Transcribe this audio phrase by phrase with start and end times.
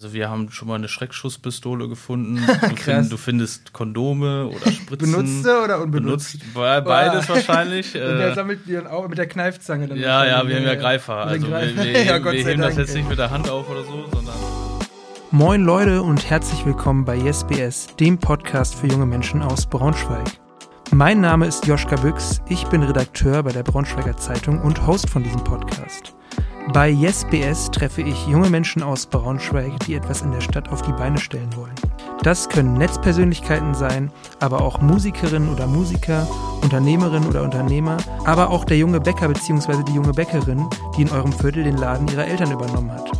[0.00, 2.36] Also wir haben schon mal eine Schreckschusspistole gefunden.
[2.68, 5.10] Du, find, du findest Kondome oder Spritzen.
[5.10, 6.38] Benutzte oder unbenutzt?
[6.54, 7.92] Benutzt, beides wahrscheinlich.
[7.96, 9.88] Und wer sammelt die dann auch mit der Kneifzange?
[9.88, 11.16] Dann ja, ja, wir haben ja Greifer.
[11.16, 11.84] Also Greifer.
[11.84, 13.00] wir, wir, Ja, Gott wir sei heben das Dank, jetzt ey.
[13.00, 14.36] nicht mit der Hand auf oder so, sondern
[15.32, 20.30] Moin Leute und herzlich willkommen bei YesBS, dem Podcast für junge Menschen aus Braunschweig.
[20.92, 25.24] Mein Name ist Joschka Büchs, ich bin Redakteur bei der Braunschweiger Zeitung und Host von
[25.24, 26.14] diesem Podcast.
[26.72, 30.92] Bei YesBS treffe ich junge Menschen aus Braunschweig, die etwas in der Stadt auf die
[30.92, 31.74] Beine stellen wollen.
[32.22, 36.28] Das können Netzpersönlichkeiten sein, aber auch Musikerinnen oder Musiker,
[36.62, 39.82] Unternehmerinnen oder Unternehmer, aber auch der junge Bäcker bzw.
[39.84, 43.10] die junge Bäckerin, die in eurem Viertel den Laden ihrer Eltern übernommen hat.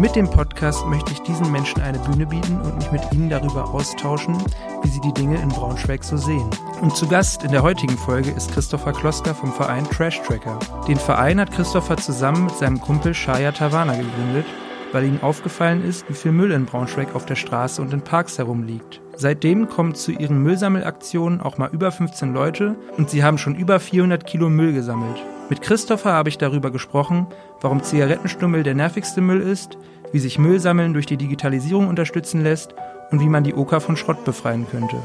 [0.00, 3.72] Mit dem Podcast möchte ich diesen Menschen eine Bühne bieten und mich mit ihnen darüber
[3.72, 4.36] austauschen,
[4.82, 6.50] wie sie die Dinge in Braunschweig so sehen.
[6.80, 10.58] Und zu Gast in der heutigen Folge ist Christopher Klosker vom Verein Trash Tracker.
[10.88, 14.46] Den Verein hat Christopher zusammen mit seinem Kumpel Shaya Tawana gegründet,
[14.90, 18.36] weil ihnen aufgefallen ist, wie viel Müll in Braunschweig auf der Straße und in Parks
[18.36, 19.00] herumliegt.
[19.14, 23.78] Seitdem kommen zu ihren Müllsammelaktionen auch mal über 15 Leute und sie haben schon über
[23.78, 25.22] 400 Kilo Müll gesammelt.
[25.50, 27.26] Mit Christopher habe ich darüber gesprochen,
[27.60, 29.76] warum Zigarettenstummel der nervigste Müll ist,
[30.10, 32.74] wie sich Müllsammeln durch die Digitalisierung unterstützen lässt
[33.10, 34.96] und wie man die Oker von Schrott befreien könnte.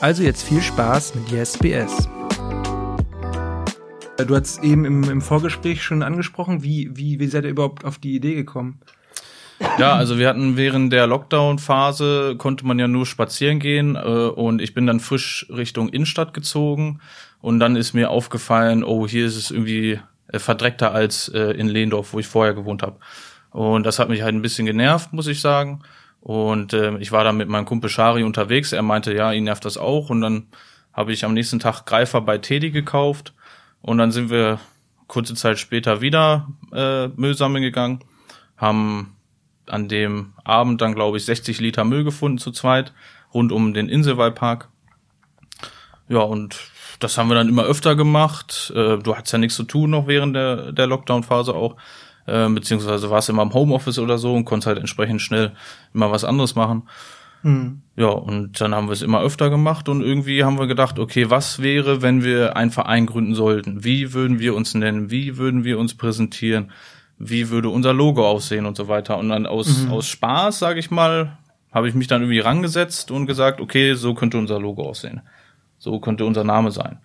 [0.00, 2.08] Also jetzt viel Spaß mit YesBS.
[4.26, 7.98] Du hast eben im, im Vorgespräch schon angesprochen, wie, wie, wie seid ihr überhaupt auf
[7.98, 8.80] die Idee gekommen?
[9.78, 14.60] Ja, also wir hatten während der Lockdown-Phase konnte man ja nur spazieren gehen äh, und
[14.60, 17.00] ich bin dann frisch Richtung Innenstadt gezogen
[17.46, 21.68] und dann ist mir aufgefallen, oh, hier ist es irgendwie äh, verdreckter als äh, in
[21.68, 22.98] Lehndorf, wo ich vorher gewohnt habe.
[23.52, 25.84] Und das hat mich halt ein bisschen genervt, muss ich sagen.
[26.18, 28.72] Und äh, ich war dann mit meinem Kumpel Shari unterwegs.
[28.72, 30.10] Er meinte, ja, ihn nervt das auch.
[30.10, 30.48] Und dann
[30.92, 33.32] habe ich am nächsten Tag Greifer bei Teddy gekauft.
[33.80, 34.58] Und dann sind wir
[35.06, 38.00] kurze Zeit später wieder äh, Müll sammeln gegangen,
[38.56, 39.14] haben
[39.66, 42.92] an dem Abend dann, glaube ich, 60 Liter Müll gefunden zu zweit,
[43.32, 44.68] rund um den Inselwaldpark.
[46.08, 48.72] Ja, und das haben wir dann immer öfter gemacht.
[48.74, 51.76] Äh, du hattest ja nichts zu tun noch während der, der Lockdown-Phase auch.
[52.26, 55.52] Äh, beziehungsweise warst immer im Homeoffice oder so und konntest halt entsprechend schnell
[55.94, 56.88] immer was anderes machen.
[57.42, 57.82] Hm.
[57.96, 61.30] Ja, und dann haben wir es immer öfter gemacht und irgendwie haben wir gedacht, okay,
[61.30, 63.84] was wäre, wenn wir einen Verein gründen sollten?
[63.84, 65.10] Wie würden wir uns nennen?
[65.10, 66.72] Wie würden wir uns präsentieren?
[67.18, 69.16] Wie würde unser Logo aussehen und so weiter?
[69.16, 71.38] Und dann aus, aus Spaß, sage ich mal,
[71.72, 75.22] habe ich mich dann irgendwie rangesetzt und gesagt, okay, so könnte unser Logo aussehen.
[75.78, 76.98] So könnte unser Name sein.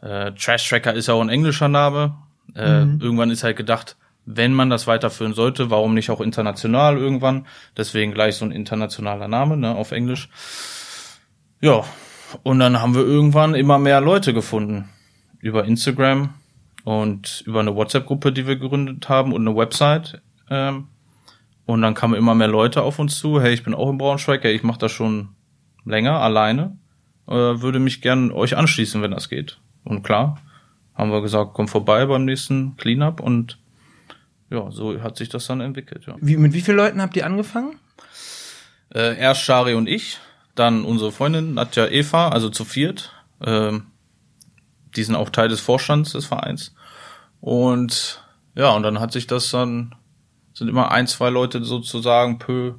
[0.00, 2.16] Äh, Trash Tracker ist ja auch ein englischer Name.
[2.54, 3.96] Äh, Irgendwann ist halt gedacht,
[4.26, 7.46] wenn man das weiterführen sollte, warum nicht auch international irgendwann?
[7.76, 10.28] Deswegen gleich so ein internationaler Name, ne, auf Englisch.
[11.60, 11.84] Ja,
[12.42, 14.88] und dann haben wir irgendwann immer mehr Leute gefunden.
[15.38, 16.34] Über Instagram
[16.84, 20.20] und über eine WhatsApp-Gruppe, die wir gegründet haben und eine Website.
[20.50, 20.88] Ähm,
[21.64, 23.40] und dann kamen immer mehr Leute auf uns zu.
[23.40, 25.30] Hey, ich bin auch in Braunschweig, hey, ich mache das schon
[25.84, 26.76] länger, alleine.
[27.28, 29.58] Äh, würde mich gern euch anschließen, wenn das geht.
[29.84, 30.40] Und klar,
[30.94, 33.58] haben wir gesagt, komm vorbei beim nächsten Cleanup und
[34.50, 36.14] ja, so hat sich das dann entwickelt, ja.
[36.20, 37.78] Wie, mit wie vielen Leuten habt ihr angefangen?
[38.94, 40.18] Äh, erst Shari und ich,
[40.54, 43.12] dann unsere Freundin Nadja Eva, also zu viert.
[43.44, 43.86] Ähm,
[44.94, 46.74] die sind auch Teil des Vorstands des Vereins.
[47.40, 48.22] Und
[48.54, 49.94] ja, und dann hat sich das dann,
[50.54, 52.74] sind immer ein, zwei Leute sozusagen peu,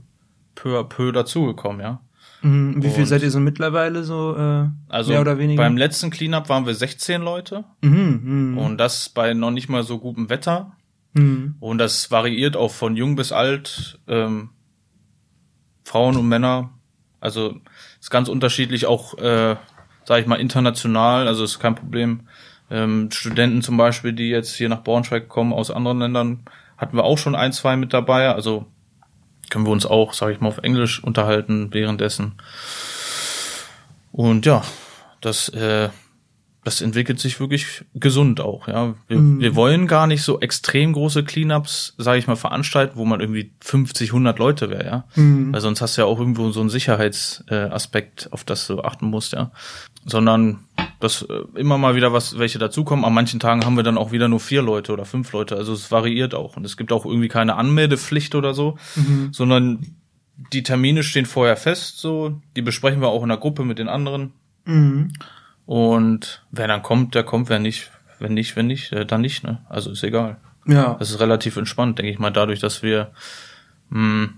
[0.55, 2.01] peu à peu dazugekommen, ja.
[2.41, 2.83] Mhm.
[2.83, 5.61] Wie viel Und- seid ihr so mittlerweile so äh, Also mehr oder weniger?
[5.63, 8.21] beim letzten Cleanup waren wir 16 Leute mhm,
[8.51, 10.71] mhm, und das bei noch nicht mal so gutem Wetter.
[11.13, 11.55] mhm.
[11.59, 14.49] Und das variiert auch von jung bis alt, ähm,
[15.83, 16.71] Frauen und Männer.
[17.19, 17.55] Also
[17.99, 19.55] ist ganz unterschiedlich, auch, äh,
[20.05, 21.27] sage ich mal, international.
[21.27, 22.27] Also ist kein Problem.
[22.69, 26.43] Ähm, Studenten zum Beispiel, die jetzt hier nach Braunschweig kommen aus anderen Ländern,
[26.77, 28.29] hatten wir auch schon ein, zwei mit dabei.
[28.33, 28.65] Also
[29.49, 32.33] können wir uns auch, sage ich mal, auf Englisch unterhalten währenddessen.
[34.11, 34.63] Und ja,
[35.21, 35.89] das, äh,
[36.67, 38.93] das entwickelt sich wirklich gesund auch, ja.
[39.07, 43.21] Wir, wir wollen gar nicht so extrem große Cleanups, sage ich mal, veranstalten, wo man
[43.21, 45.05] irgendwie 50, 100 Leute wäre, ja.
[45.53, 49.05] Weil sonst hast du ja auch irgendwo so einen Sicherheitsaspekt, äh, auf das du achten
[49.05, 49.51] musst, ja.
[50.03, 50.59] Sondern
[50.99, 53.05] dass äh, immer mal wieder was, welche dazukommen.
[53.05, 55.55] An manchen Tagen haben wir dann auch wieder nur vier Leute oder fünf Leute.
[55.55, 56.57] Also es variiert auch.
[56.57, 58.77] Und es gibt auch irgendwie keine Anmeldepflicht oder so,
[59.31, 59.95] sondern
[60.51, 62.41] die Termine stehen vorher fest, so.
[62.57, 64.33] Die besprechen wir auch in der Gruppe mit den anderen.
[65.67, 69.43] Und wer dann kommt, der kommt, wer nicht, wenn nicht, wenn nicht, äh, dann nicht,
[69.43, 69.59] ne?
[69.69, 70.37] Also ist egal.
[70.65, 70.95] Ja.
[70.97, 73.11] Das ist relativ entspannt, denke ich mal, dadurch, dass wir
[73.89, 74.29] mh,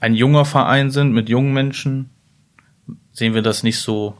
[0.00, 2.10] ein junger Verein sind mit jungen Menschen,
[3.12, 4.16] sehen wir das nicht so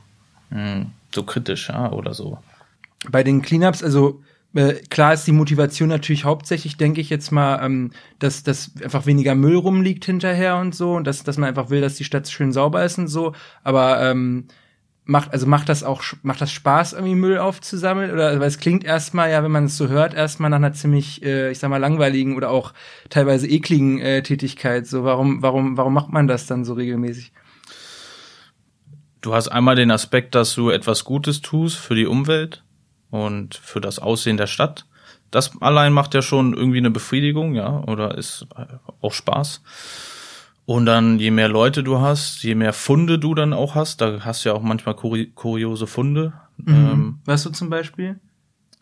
[0.51, 2.39] mh, so kritisch, ja, oder so.
[3.11, 4.23] Bei den Cleanups, also
[4.55, 9.07] äh, klar ist die Motivation natürlich hauptsächlich, denke ich jetzt mal, ähm, dass, dass einfach
[9.07, 12.29] weniger Müll rumliegt hinterher und so und dass, dass man einfach will, dass die Stadt
[12.29, 13.33] schön sauber ist und so.
[13.63, 14.47] Aber ähm,
[15.05, 18.11] macht, also macht das auch, macht das Spaß, irgendwie Müll aufzusammeln?
[18.11, 21.23] Oder weil es klingt erstmal, ja, wenn man es so hört, erstmal nach einer ziemlich,
[21.23, 22.73] äh, ich sag mal, langweiligen oder auch
[23.11, 24.87] teilweise ekligen äh, Tätigkeit.
[24.87, 27.33] So, warum, warum, warum macht man das dann so regelmäßig?
[29.21, 32.63] Du hast einmal den Aspekt, dass du etwas Gutes tust für die Umwelt
[33.11, 34.87] und für das Aussehen der Stadt.
[35.31, 38.47] Das allein macht ja schon irgendwie eine Befriedigung, ja, oder ist
[39.01, 39.63] auch Spaß.
[40.67, 44.21] Und dann, je mehr Leute du hast, je mehr Funde du dann auch hast, da
[44.21, 46.33] hast du ja auch manchmal kuri kuriose Funde.
[46.57, 46.75] Mhm.
[46.75, 48.19] Ähm, weißt du zum Beispiel?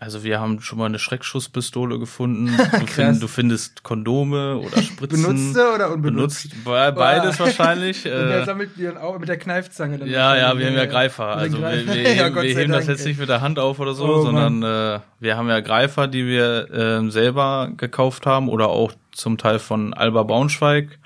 [0.02, 2.50] Also wir haben schon mal eine Schreckschusspistole gefunden.
[2.72, 5.22] Du, find, du findest Kondome oder Spritzen.
[5.22, 6.50] Benutzte oder unbenutzt?
[6.50, 7.46] Benutzt, beides Boah.
[7.46, 8.04] wahrscheinlich.
[8.06, 9.98] Und der sammelt die dann auch mit der Kneifzange.
[9.98, 11.28] Dann ja, ja, wir haben ja Greifer.
[11.28, 14.06] Also wir, wir, ja, wir heben das jetzt nicht mit der Hand auf oder so,
[14.06, 18.92] oh, sondern äh, wir haben ja Greifer, die wir äh, selber gekauft haben oder auch
[19.12, 20.98] zum Teil von Alba Braunschweig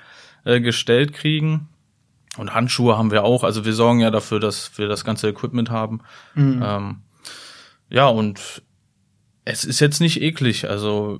[0.47, 1.67] äh, gestellt kriegen.
[2.37, 3.43] Und Handschuhe haben wir auch.
[3.43, 6.01] Also wir sorgen ja dafür, dass wir das ganze Equipment haben.
[6.35, 6.63] Mhm.
[6.65, 6.97] Ähm,
[7.89, 8.61] ja, und
[9.43, 10.69] es ist jetzt nicht eklig.
[10.69, 11.19] Also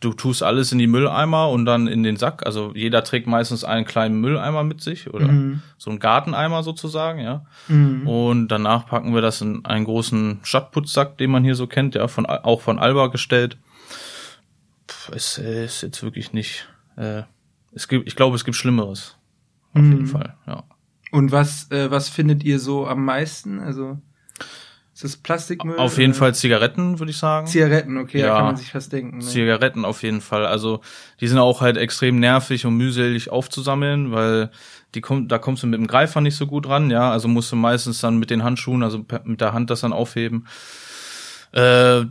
[0.00, 2.44] du tust alles in die Mülleimer und dann in den Sack.
[2.44, 5.62] Also jeder trägt meistens einen kleinen Mülleimer mit sich oder mhm.
[5.78, 7.46] so einen Garteneimer sozusagen, ja.
[7.68, 8.06] Mhm.
[8.06, 12.08] Und danach packen wir das in einen großen Stadtputzsack, den man hier so kennt, ja,
[12.08, 13.56] von auch von Alba gestellt.
[14.86, 16.68] Puh, es ist jetzt wirklich nicht.
[16.96, 17.22] Äh,
[17.72, 19.16] es gibt, ich glaube, es gibt Schlimmeres.
[19.74, 19.92] Auf mhm.
[19.92, 20.64] jeden Fall, ja.
[21.12, 23.60] Und was, äh, was findet ihr so am meisten?
[23.60, 23.98] Also
[24.94, 25.78] ist das Plastikmüll?
[25.78, 27.46] Auf jeden Fall Zigaretten, würde ich sagen.
[27.46, 29.18] Zigaretten, okay, ja, da kann man sich fast denken.
[29.18, 29.24] Ne?
[29.24, 30.44] Zigaretten auf jeden Fall.
[30.44, 30.82] Also
[31.20, 34.50] die sind auch halt extrem nervig und mühselig aufzusammeln, weil
[34.94, 37.10] die kommt, da kommst du mit dem Greifer nicht so gut ran, ja.
[37.10, 40.46] Also musst du meistens dann mit den Handschuhen, also mit der Hand das dann aufheben.
[41.52, 42.02] Äh,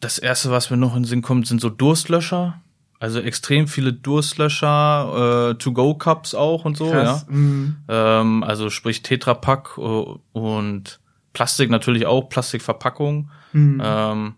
[0.00, 2.60] das erste, was mir noch in den Sinn kommt, sind so Durstlöscher.
[3.00, 7.26] Also extrem viele Durstlöscher, äh, To-Go-Cups auch und so, Krass.
[7.26, 7.34] ja.
[7.34, 7.76] Mhm.
[7.88, 11.00] Ähm, also sprich Tetrapack uh, und
[11.32, 13.30] Plastik natürlich auch, Plastikverpackung.
[13.54, 13.80] Mhm.
[13.82, 14.34] Ähm,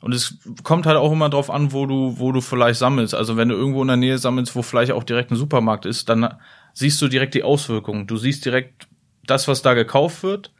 [0.00, 3.14] und es kommt halt auch immer drauf an, wo du, wo du vielleicht sammelst.
[3.14, 6.08] Also wenn du irgendwo in der Nähe sammelst, wo vielleicht auch direkt ein Supermarkt ist,
[6.08, 6.34] dann
[6.72, 8.06] siehst du direkt die Auswirkungen.
[8.06, 8.88] Du siehst direkt
[9.26, 10.54] das, was da gekauft wird.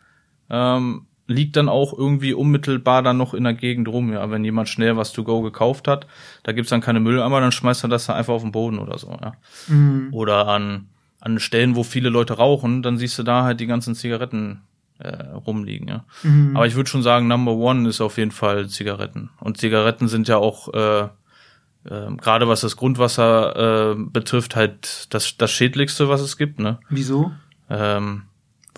[0.51, 4.31] Ähm, liegt dann auch irgendwie unmittelbar dann noch in der Gegend rum, ja.
[4.31, 6.07] Wenn jemand schnell was to go gekauft hat,
[6.43, 8.99] da gibt's dann keine Mülleimer, dann schmeißt er das da einfach auf den Boden oder
[8.99, 9.35] so, ja.
[9.69, 10.09] Mhm.
[10.11, 10.89] Oder an,
[11.21, 14.63] an Stellen, wo viele Leute rauchen, dann siehst du da halt die ganzen Zigaretten
[14.99, 16.05] äh, rumliegen, ja.
[16.23, 16.57] Mhm.
[16.57, 19.31] Aber ich würde schon sagen, Number One ist auf jeden Fall Zigaretten.
[19.39, 21.09] Und Zigaretten sind ja auch äh,
[21.85, 26.79] äh, gerade was das Grundwasser äh, betrifft, halt das, das Schädlichste, was es gibt, ne?
[26.89, 27.33] Wieso?
[27.71, 28.23] Ähm,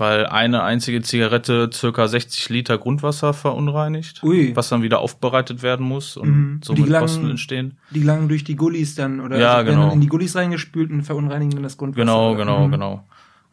[0.00, 4.56] weil eine einzige Zigarette circa 60 Liter Grundwasser verunreinigt, Ui.
[4.56, 6.61] was dann wieder aufbereitet werden muss und mhm.
[6.64, 7.79] somit gelangen, Kosten entstehen.
[7.91, 9.82] Die gelangen durch die Gullis dann oder ja, also genau.
[9.82, 12.05] werden in die Gullis reingespült und verunreinigen dann das Grundwasser.
[12.05, 12.73] Genau, genau, mhm.
[12.73, 13.05] genau.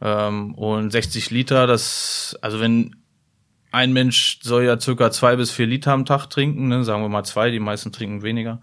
[0.01, 2.95] Ähm, und 60 Liter, das, also wenn
[3.71, 6.83] ein Mensch soll ja circa zwei bis vier Liter am Tag trinken, ne?
[6.83, 8.61] sagen wir mal zwei, die meisten trinken weniger.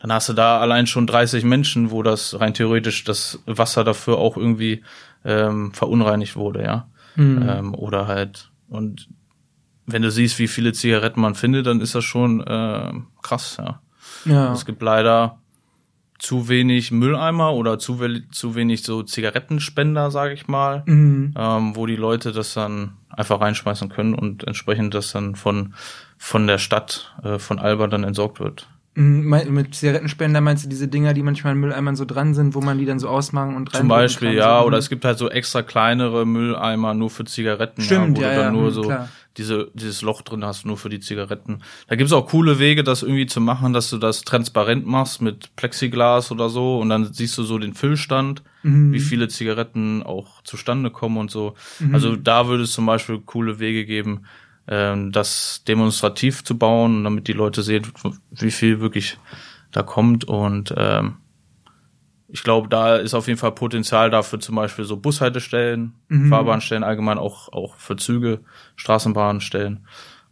[0.00, 4.18] Dann hast du da allein schon 30 Menschen, wo das rein theoretisch das Wasser dafür
[4.18, 4.82] auch irgendwie
[5.24, 6.88] ähm, verunreinigt wurde, ja.
[7.20, 7.48] Mhm.
[7.48, 9.08] Ähm, oder halt, und
[9.86, 13.80] wenn du siehst, wie viele Zigaretten man findet, dann ist das schon äh, krass, ja.
[14.24, 14.52] ja.
[14.52, 15.38] Es gibt leider
[16.18, 17.98] zu wenig Mülleimer oder zu,
[18.30, 21.34] zu wenig so Zigarettenspender, sage ich mal, mhm.
[21.36, 25.74] ähm, wo die Leute das dann einfach reinschmeißen können und entsprechend das dann von
[26.22, 28.68] von der Stadt äh, von Alba dann entsorgt wird.
[28.94, 32.60] Mhm, mit Zigarettenspender meinst du diese Dinger, die manchmal in Mülleimern so dran sind, wo
[32.60, 34.66] man die dann so ausmachen und rein Zum Beispiel, ja, so.
[34.66, 38.30] oder es gibt halt so extra kleinere Mülleimer nur für Zigaretten, Stimmt, ja, wo ja,
[38.30, 39.08] du dann ja, nur so klar.
[39.36, 41.62] diese, dieses Loch drin hast, nur für die Zigaretten.
[41.86, 45.54] Da gibt's auch coole Wege, das irgendwie zu machen, dass du das transparent machst mit
[45.54, 48.92] Plexiglas oder so und dann siehst du so den Füllstand, mhm.
[48.92, 51.54] wie viele Zigaretten auch zustande kommen und so.
[51.78, 51.94] Mhm.
[51.94, 54.24] Also da würde es zum Beispiel coole Wege geben,
[54.70, 57.86] ähm, das demonstrativ zu bauen, damit die Leute sehen,
[58.30, 59.18] wie viel wirklich
[59.72, 60.24] da kommt.
[60.24, 61.16] Und ähm,
[62.28, 66.28] ich glaube, da ist auf jeden Fall Potenzial dafür, zum Beispiel so Bushaltestellen, mhm.
[66.28, 68.40] Fahrbahnstellen, allgemein auch, auch für Züge,
[68.76, 69.86] Straßenbahnstellen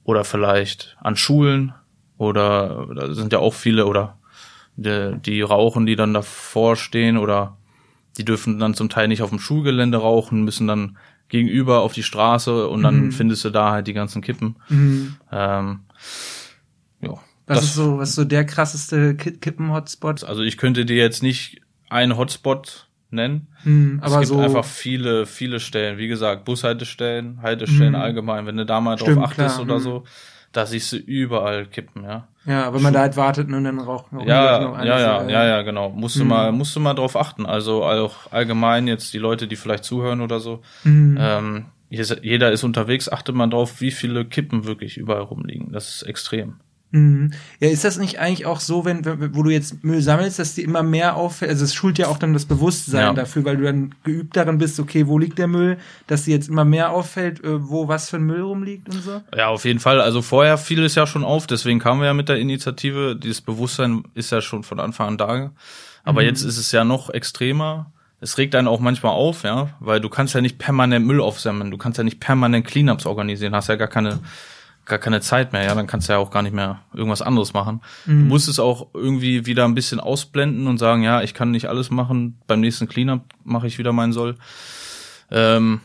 [0.04, 1.75] oder vielleicht an Schulen
[2.16, 4.18] oder da sind ja auch viele oder
[4.76, 7.59] die, die rauchen, die dann davor stehen oder
[8.16, 10.97] die dürfen dann zum Teil nicht auf dem Schulgelände rauchen, müssen dann
[11.28, 13.12] gegenüber auf die Straße und dann mhm.
[13.12, 14.56] findest du da halt die ganzen Kippen.
[14.68, 15.16] Mhm.
[15.30, 15.80] Ähm,
[17.00, 17.14] ja.
[17.47, 20.25] Was ist so, was ist so der krasseste Kippen-Hotspot?
[20.25, 23.49] Also ich könnte dir jetzt nicht einen Hotspot nennen.
[23.64, 25.99] Mhm, aber es gibt so einfach viele, viele Stellen.
[25.99, 28.00] Wie gesagt, Bushaltestellen, Haltestellen mhm.
[28.00, 28.47] allgemein.
[28.47, 29.62] Wenn du da mal Stimmt, drauf achtest klar.
[29.62, 29.82] oder mhm.
[29.82, 30.04] so,
[30.52, 32.28] da siehst du überall Kippen, ja.
[32.49, 35.45] Ja, wenn man da halt wartet und dann raucht noch ja, noch ja, ja, ja,
[35.45, 35.90] ja, genau.
[35.90, 36.28] Musst du mhm.
[36.31, 37.45] mal, musst du mal drauf achten.
[37.45, 40.62] Also auch allgemein jetzt die Leute, die vielleicht zuhören oder so.
[40.83, 41.19] Mhm.
[41.21, 45.73] Ähm, jeder ist unterwegs, achtet man drauf, wie viele Kippen wirklich überall rumliegen.
[45.73, 46.61] Das ist extrem.
[46.90, 47.33] Mhm.
[47.61, 49.04] Ja, ist das nicht eigentlich auch so, wenn,
[49.35, 51.50] wo du jetzt Müll sammelst, dass die immer mehr auffällt?
[51.50, 53.12] Also es schult ja auch dann das Bewusstsein ja.
[53.12, 55.76] dafür, weil du dann geübt darin bist, okay, wo liegt der Müll,
[56.07, 59.21] dass dir jetzt immer mehr auffällt, äh, wo was für ein Müll rumliegt und so?
[59.37, 60.00] Ja, auf jeden Fall.
[60.00, 63.16] Also vorher fiel es ja schon auf, deswegen kamen wir ja mit der Initiative.
[63.16, 65.50] Dieses Bewusstsein ist ja schon von Anfang an da.
[66.04, 66.28] Aber mhm.
[66.28, 67.92] jetzt ist es ja noch extremer.
[68.21, 71.71] Es regt einen auch manchmal auf, ja, weil du kannst ja nicht permanent Müll aufsammeln,
[71.71, 74.18] du kannst ja nicht permanent Cleanups organisieren, hast ja gar keine
[74.88, 77.52] gar keine Zeit mehr, ja, dann kannst du ja auch gar nicht mehr irgendwas anderes
[77.52, 77.80] machen.
[78.07, 78.23] Mhm.
[78.23, 81.66] Du musst es auch irgendwie wieder ein bisschen ausblenden und sagen, ja, ich kann nicht
[81.66, 84.37] alles machen, beim nächsten Cleanup mache ich wieder meinen Soll.
[85.30, 85.80] Ähm,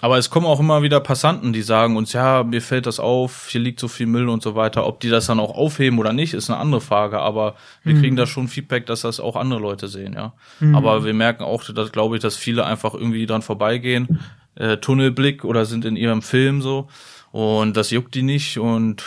[0.00, 3.48] aber es kommen auch immer wieder Passanten, die sagen uns, ja, mir fällt das auf,
[3.48, 4.86] hier liegt so viel Müll und so weiter.
[4.86, 7.18] Ob die das dann auch aufheben oder nicht, ist eine andere Frage.
[7.20, 8.00] Aber wir mhm.
[8.00, 10.34] kriegen da schon Feedback, dass das auch andere Leute sehen, ja.
[10.60, 10.74] Mhm.
[10.74, 14.20] Aber wir merken auch, dass, glaube ich, dass viele einfach irgendwie dran vorbeigehen,
[14.56, 16.88] äh, Tunnelblick oder sind in ihrem Film so
[17.36, 19.04] und das juckt die nicht und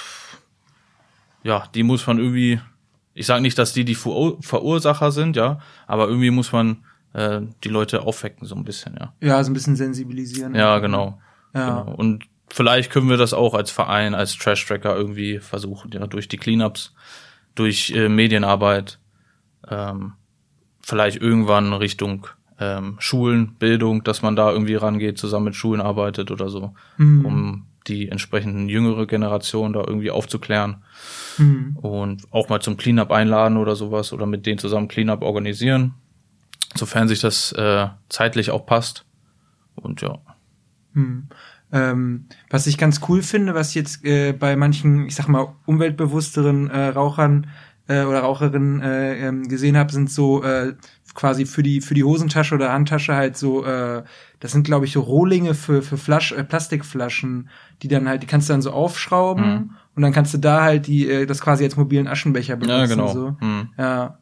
[1.41, 2.62] ja, die muss man irgendwie,
[3.15, 7.69] ich sage nicht, dass die die Verursacher sind, ja, aber irgendwie muss man äh, die
[7.69, 9.13] Leute aufwecken so ein bisschen, ja.
[9.19, 10.53] Ja, so ein bisschen sensibilisieren.
[10.53, 11.19] Ja, genau.
[11.55, 11.81] Ja.
[11.81, 11.95] Genau.
[11.95, 16.38] Und vielleicht können wir das auch als Verein, als Trash-Tracker irgendwie versuchen, ja, durch die
[16.38, 16.93] Cleanups,
[17.55, 19.00] durch äh, Medienarbeit,
[19.67, 20.13] ähm,
[20.81, 22.27] vielleicht irgendwann Richtung
[22.59, 27.25] ähm, Schulen, Bildung, dass man da irgendwie rangeht, zusammen mit Schulen arbeitet oder so, mhm.
[27.25, 30.84] um die entsprechenden jüngere Generation da irgendwie aufzuklären
[31.38, 31.77] mhm.
[31.81, 35.96] und auch mal zum Cleanup einladen oder sowas oder mit denen zusammen Cleanup organisieren,
[36.75, 39.05] sofern sich das äh, zeitlich auch passt.
[39.75, 40.19] Und ja.
[40.93, 41.27] Mhm.
[41.72, 46.69] Ähm, was ich ganz cool finde, was jetzt äh, bei manchen, ich sag mal, umweltbewussteren
[46.69, 47.48] äh, Rauchern
[47.89, 50.75] äh, oder Raucherinnen äh, ähm, gesehen habe, sind so äh,
[51.13, 54.03] quasi für die für die Hosentasche oder Handtasche halt so äh,
[54.39, 57.50] das sind glaube ich so Rohlinge für für Flasch äh, Plastikflaschen
[57.81, 59.69] die dann halt die kannst du dann so aufschrauben mhm.
[59.96, 62.86] und dann kannst du da halt die äh, das quasi als mobilen Aschenbecher benutzen ja
[62.86, 63.38] genau so.
[63.41, 63.69] mhm.
[63.77, 64.19] ja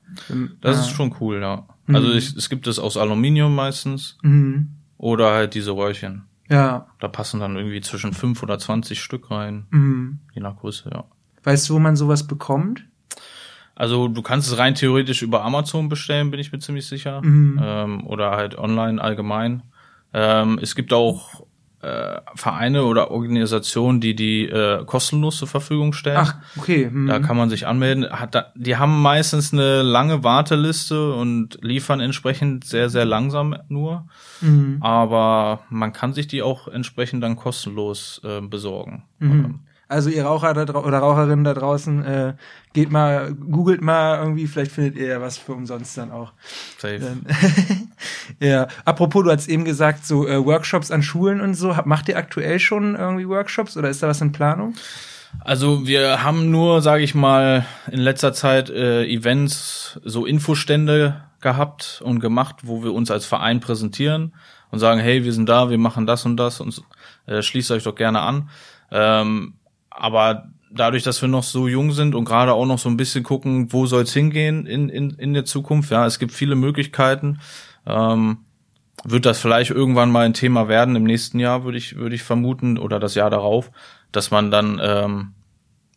[0.62, 0.82] das ja.
[0.82, 2.18] ist schon cool ja also mhm.
[2.18, 4.70] ich, es gibt es aus Aluminium meistens mhm.
[4.98, 9.68] oder halt diese Röhrchen ja da passen dann irgendwie zwischen fünf oder zwanzig Stück rein
[9.72, 10.20] mhm.
[10.34, 11.04] je nach Größe ja
[11.44, 12.86] weißt du wo man sowas bekommt
[13.78, 17.22] also du kannst es rein theoretisch über Amazon bestellen, bin ich mir ziemlich sicher.
[17.24, 17.60] Mhm.
[17.64, 19.62] Ähm, oder halt online allgemein.
[20.14, 21.46] Ähm, es gibt auch
[21.82, 26.18] äh, Vereine oder Organisationen, die die äh, kostenlos zur Verfügung stellen.
[26.18, 26.90] Ach, okay.
[26.92, 27.06] Mhm.
[27.06, 28.10] Da kann man sich anmelden.
[28.10, 34.08] Hat da, die haben meistens eine lange Warteliste und liefern entsprechend sehr, sehr langsam nur.
[34.42, 34.78] Mhm.
[34.82, 39.04] Aber man kann sich die auch entsprechend dann kostenlos äh, besorgen.
[39.20, 39.60] Mhm.
[39.90, 42.34] Also ihr Raucher da oder Raucherinnen da draußen, äh,
[42.74, 46.34] geht mal, googelt mal irgendwie, vielleicht findet ihr ja was für umsonst dann auch.
[46.78, 47.00] Safe.
[48.40, 48.68] ja.
[48.84, 51.76] Apropos, du hast eben gesagt, so äh, Workshops an Schulen und so.
[51.86, 54.76] Macht ihr aktuell schon irgendwie Workshops oder ist da was in Planung?
[55.40, 62.02] Also wir haben nur, sage ich mal, in letzter Zeit äh, Events, so Infostände gehabt
[62.04, 64.34] und gemacht, wo wir uns als Verein präsentieren
[64.72, 66.82] und sagen, hey, wir sind da, wir machen das und das und
[67.26, 68.50] äh, schließt euch doch gerne an.
[68.92, 69.54] Ähm,
[69.98, 73.24] aber dadurch, dass wir noch so jung sind und gerade auch noch so ein bisschen
[73.24, 77.40] gucken, wo soll es hingehen in, in, in der Zukunft, ja, es gibt viele Möglichkeiten.
[77.86, 78.40] Ähm,
[79.04, 82.24] wird das vielleicht irgendwann mal ein Thema werden im nächsten Jahr, würde ich, würde ich
[82.24, 83.72] vermuten, oder das Jahr darauf,
[84.12, 85.34] dass man dann ähm,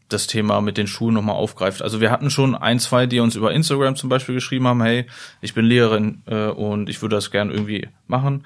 [0.09, 1.83] das Thema mit den Schulen nochmal aufgreift.
[1.83, 5.07] Also wir hatten schon ein, zwei, die uns über Instagram zum Beispiel geschrieben haben, hey,
[5.41, 8.45] ich bin Lehrerin äh, und ich würde das gern irgendwie machen.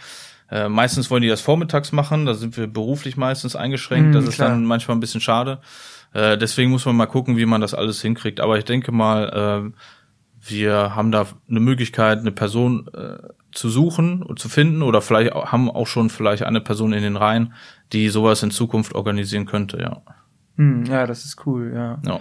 [0.55, 4.25] Äh, meistens wollen die das vormittags machen, da sind wir beruflich meistens eingeschränkt, mm, das
[4.25, 4.51] ist klar.
[4.51, 5.59] dann manchmal ein bisschen schade.
[6.13, 8.39] Äh, deswegen muss man mal gucken, wie man das alles hinkriegt.
[8.39, 9.79] Aber ich denke mal, äh,
[10.49, 13.17] wir haben da eine Möglichkeit, eine Person äh,
[13.51, 17.17] zu suchen und zu finden oder vielleicht haben auch schon vielleicht eine Person in den
[17.17, 17.55] Reihen,
[17.93, 20.03] die sowas in Zukunft organisieren könnte, ja.
[20.57, 21.99] Hm, ja, das ist cool, ja.
[22.07, 22.21] ja.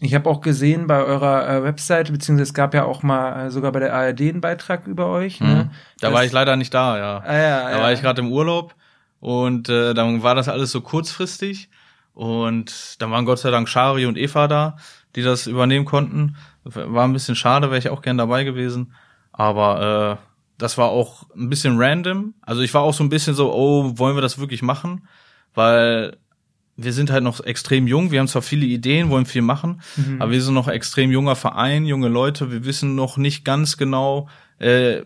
[0.00, 3.50] Ich habe auch gesehen bei eurer äh, Webseite, beziehungsweise es gab ja auch mal äh,
[3.50, 5.40] sogar bei der ARD einen Beitrag über euch.
[5.40, 5.46] Ne?
[5.46, 5.70] Mhm.
[6.00, 7.18] Da das, war ich leider nicht da, ja.
[7.18, 7.82] Ah, ja da ja.
[7.82, 8.74] war ich gerade im Urlaub
[9.18, 11.68] und äh, dann war das alles so kurzfristig
[12.14, 14.76] und dann waren Gott sei Dank Shari und Eva da,
[15.16, 16.36] die das übernehmen konnten.
[16.62, 18.92] War ein bisschen schade, wäre ich auch gern dabei gewesen.
[19.32, 20.24] Aber äh,
[20.58, 22.34] das war auch ein bisschen random.
[22.42, 25.06] Also ich war auch so ein bisschen so, oh, wollen wir das wirklich machen?
[25.54, 26.18] Weil
[26.78, 30.22] wir sind halt noch extrem jung, wir haben zwar viele Ideen, wollen viel machen, mhm.
[30.22, 34.28] aber wir sind noch extrem junger Verein, junge Leute, wir wissen noch nicht ganz genau,
[34.60, 35.02] äh,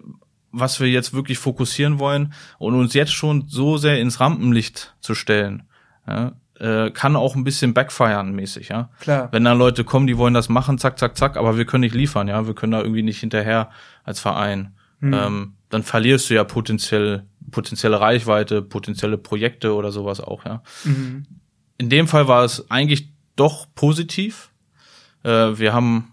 [0.52, 5.14] was wir jetzt wirklich fokussieren wollen und uns jetzt schon so sehr ins Rampenlicht zu
[5.14, 5.62] stellen.
[6.06, 8.90] Ja, äh, kann auch ein bisschen backfiren mäßig, ja.
[9.00, 9.28] Klar.
[9.32, 11.94] Wenn da Leute kommen, die wollen das machen, zack, zack, zack, aber wir können nicht
[11.94, 12.46] liefern, ja.
[12.46, 13.70] Wir können da irgendwie nicht hinterher
[14.04, 14.74] als Verein.
[15.00, 15.14] Mhm.
[15.14, 20.62] Ähm, dann verlierst du ja potenziell, potenzielle Reichweite, potenzielle Projekte oder sowas auch, ja.
[20.84, 21.24] Mhm.
[21.82, 24.50] In dem Fall war es eigentlich doch positiv.
[25.24, 26.12] Äh, wir haben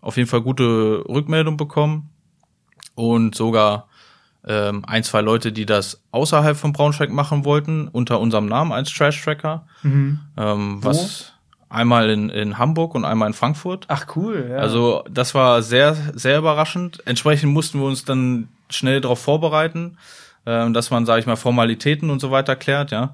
[0.00, 2.10] auf jeden Fall gute Rückmeldung bekommen
[2.94, 3.88] und sogar
[4.46, 8.92] ähm, ein, zwei Leute, die das außerhalb von Braunschweig machen wollten, unter unserem Namen als
[8.92, 9.66] Trash Tracker.
[9.82, 10.20] Mhm.
[10.36, 11.32] Ähm, was
[11.68, 13.86] einmal in, in Hamburg und einmal in Frankfurt.
[13.88, 14.58] Ach cool, ja.
[14.58, 17.04] Also das war sehr, sehr überraschend.
[17.04, 19.98] Entsprechend mussten wir uns dann schnell darauf vorbereiten,
[20.46, 23.12] ähm, dass man, sage ich mal, Formalitäten und so weiter klärt, ja.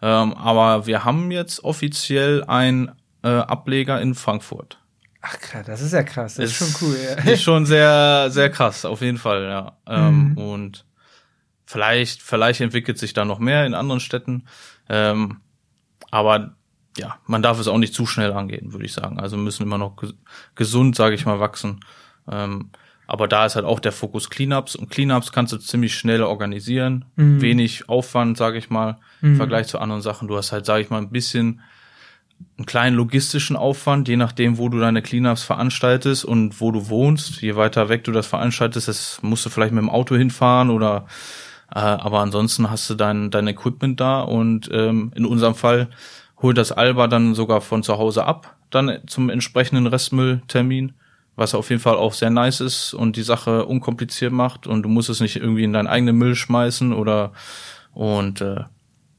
[0.00, 4.78] Ähm, aber wir haben jetzt offiziell einen äh, Ableger in Frankfurt.
[5.20, 6.36] Ach krass, das ist ja krass.
[6.36, 7.14] Das ist, Ist- schon cool, ja.
[7.32, 9.76] Ist schon sehr, sehr krass, auf jeden Fall, ja.
[9.86, 10.38] Ähm, Mhm.
[10.38, 10.84] Und
[11.66, 14.46] vielleicht, vielleicht entwickelt sich da noch mehr in anderen Städten.
[14.88, 15.40] Ähm,
[16.10, 16.54] aber
[16.96, 19.20] ja, man darf es auch nicht zu schnell angehen, würde ich sagen.
[19.20, 20.14] Also müssen immer noch ges
[20.54, 21.80] gesund, sage ich mal, wachsen.
[22.30, 22.70] Ähm,
[23.08, 27.06] aber da ist halt auch der Fokus Cleanups und Cleanups kannst du ziemlich schnell organisieren.
[27.16, 27.40] Mhm.
[27.40, 29.30] Wenig Aufwand, sage ich mal, Mhm.
[29.30, 30.28] im Vergleich zu anderen Sachen.
[30.28, 31.60] Du hast halt, sage ich mal, ein bisschen
[32.56, 37.40] einen kleinen logistischen Aufwand, je nachdem, wo du deine Cleanups veranstaltest und wo du wohnst.
[37.42, 41.06] Je weiter weg du das veranstaltest, das musst du vielleicht mit dem Auto hinfahren oder
[41.74, 45.88] äh, aber ansonsten hast du dein, dein Equipment da und ähm, in unserem Fall
[46.40, 50.92] holt das Alba dann sogar von zu Hause ab, dann zum entsprechenden Restmülltermin,
[51.38, 54.88] was auf jeden Fall auch sehr nice ist und die Sache unkompliziert macht und du
[54.88, 57.32] musst es nicht irgendwie in deinen eigenen Müll schmeißen oder
[57.92, 58.64] und äh,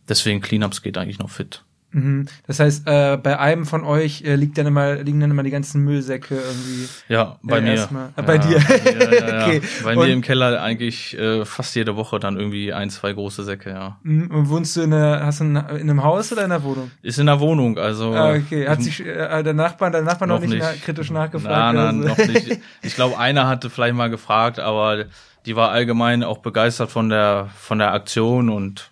[0.07, 1.63] deswegen Cleanups geht eigentlich noch fit.
[1.91, 2.27] Mhm.
[2.45, 5.49] Das heißt, äh, bei einem von euch äh, liegt dann immer, liegen dann immer die
[5.49, 6.87] ganzen Müllsäcke irgendwie.
[7.07, 7.71] Ja, bei Äh, mir.
[7.71, 8.09] erstmal.
[8.15, 8.57] Ah, bei ja, dir.
[8.59, 9.39] Ja, ja, ja.
[9.47, 9.61] Okay.
[9.83, 13.71] Bei mir im Keller eigentlich äh, fast jede Woche dann irgendwie ein, zwei große Säcke,
[13.71, 13.97] ja.
[14.03, 14.27] Mhm.
[14.29, 16.91] Und wohnst du in, einer, hast du in, in einem Haus oder in einer Wohnung?
[17.01, 18.13] Ist in der Wohnung, also.
[18.13, 18.67] ah, okay.
[18.67, 20.83] Hat ich- sich äh, der Nachbar, der Nachbar noch, Noch nicht, nicht.
[20.83, 21.75] Kritisch nachgefragt?
[21.75, 22.21] Nein, nein, oder so?
[22.21, 22.59] noch nicht.
[22.83, 25.05] Ich glaube, einer hatte vielleicht mal gefragt, aber
[25.45, 28.91] die war allgemein auch begeistert von der von der Aktion und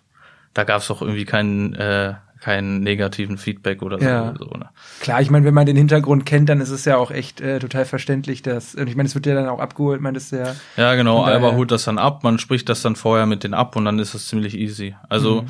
[0.54, 4.04] da gab es doch irgendwie keinen äh, keinen negativen Feedback oder so.
[4.04, 4.34] Ja.
[4.38, 4.68] so ne?
[5.00, 7.58] Klar, ich meine, wenn man den Hintergrund kennt, dann ist es ja auch echt äh,
[7.58, 10.54] total verständlich, dass, ich meine, es wird ja dann auch abgeholt, meintest du ja.
[10.76, 11.22] Ja, genau.
[11.22, 13.98] Alba holt das dann ab, man spricht das dann vorher mit denen ab und dann
[13.98, 14.94] ist es ziemlich easy.
[15.08, 15.48] Also Mhm.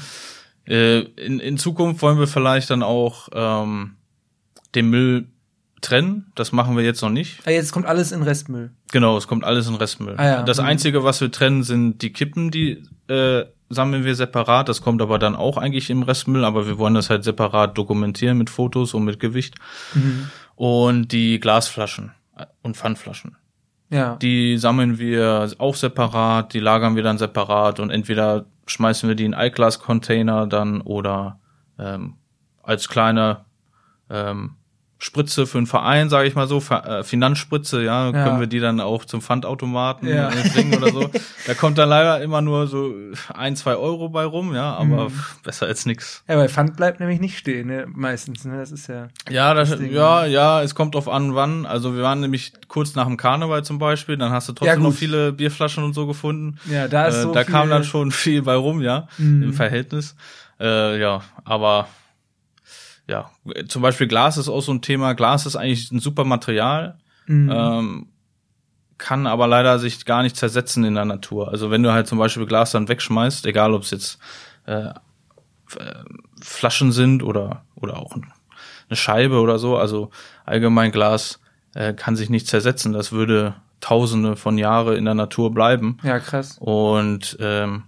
[0.72, 3.96] äh, in, in Zukunft wollen wir vielleicht dann auch ähm,
[4.74, 5.29] den Müll
[5.81, 6.33] trennen.
[6.35, 7.38] Das machen wir jetzt noch nicht.
[7.46, 8.72] Ah, jetzt kommt alles in Restmüll.
[8.90, 10.14] Genau, es kommt alles in Restmüll.
[10.16, 10.66] Ah ja, Das mhm.
[10.66, 14.68] Einzige, was wir trennen, sind die Kippen, die äh, sammeln wir separat.
[14.68, 18.38] Das kommt aber dann auch eigentlich im Restmüll, aber wir wollen das halt separat dokumentieren
[18.38, 19.54] mit Fotos und mit Gewicht.
[19.94, 20.31] Mhm.
[20.57, 23.37] Und die Glasflaschen äh, und Pfandflaschen.
[23.90, 24.16] Ja.
[24.16, 29.24] Die sammeln wir auch separat, die lagern wir dann separat und entweder schmeißen wir die
[29.24, 31.38] in Altglas-Container dann oder
[31.78, 32.16] ähm,
[32.62, 33.46] als kleine
[34.11, 34.58] ähm,
[35.00, 38.24] Spritze für einen Verein, sage ich mal so, äh, Finanzspritze, ja, Ja.
[38.24, 40.28] können wir die dann auch zum Pfandautomaten Ja.
[40.30, 41.11] äh, bringen oder so.
[41.46, 42.92] Da kommt dann leider immer nur so
[43.32, 45.20] ein, zwei Euro bei rum, ja, aber Mhm.
[45.44, 46.24] besser als nix.
[46.28, 47.87] ja, weil Pfand bleibt nämlich nicht stehen, ne?
[47.88, 48.56] meistens, ne?
[48.58, 49.08] Das ist ja.
[49.30, 51.64] Ja, das, Das Ding, ja, ja, es kommt drauf an, wann.
[51.64, 54.82] Also wir waren nämlich kurz nach dem Karneval zum Beispiel, dann hast du Ja, trotzdem
[54.82, 54.98] noch gut.
[54.98, 56.58] viele Bierflaschen und so gefunden.
[56.64, 59.42] Ja, da ist äh, so da viel, kam dann schon viel bei rum, ja, Mhm.
[59.44, 60.16] im Verhältnis.
[60.61, 61.87] Äh, ja, aber
[63.09, 63.31] ja,
[63.68, 65.14] zum Beispiel Glas ist auch so ein Thema.
[65.14, 67.51] Glas ist eigentlich ein super Material, Mhm.
[67.53, 68.07] ähm,
[68.99, 71.49] kann aber leider sich gar nicht zersetzen in der Natur.
[71.49, 74.18] Also wenn du halt zum Beispiel Glas dann wegschmeißt, egal ob es jetzt
[74.66, 74.92] äh, äh,
[76.42, 78.33] Flaschen sind oder oder auch ein-
[78.88, 80.11] eine Scheibe oder so, also
[80.47, 81.40] allgemein Glas
[81.75, 82.92] äh, kann sich nicht zersetzen.
[82.92, 85.99] Das würde Tausende von Jahre in der Natur bleiben.
[86.03, 86.57] ja, krass.
[86.59, 87.85] Und ähm,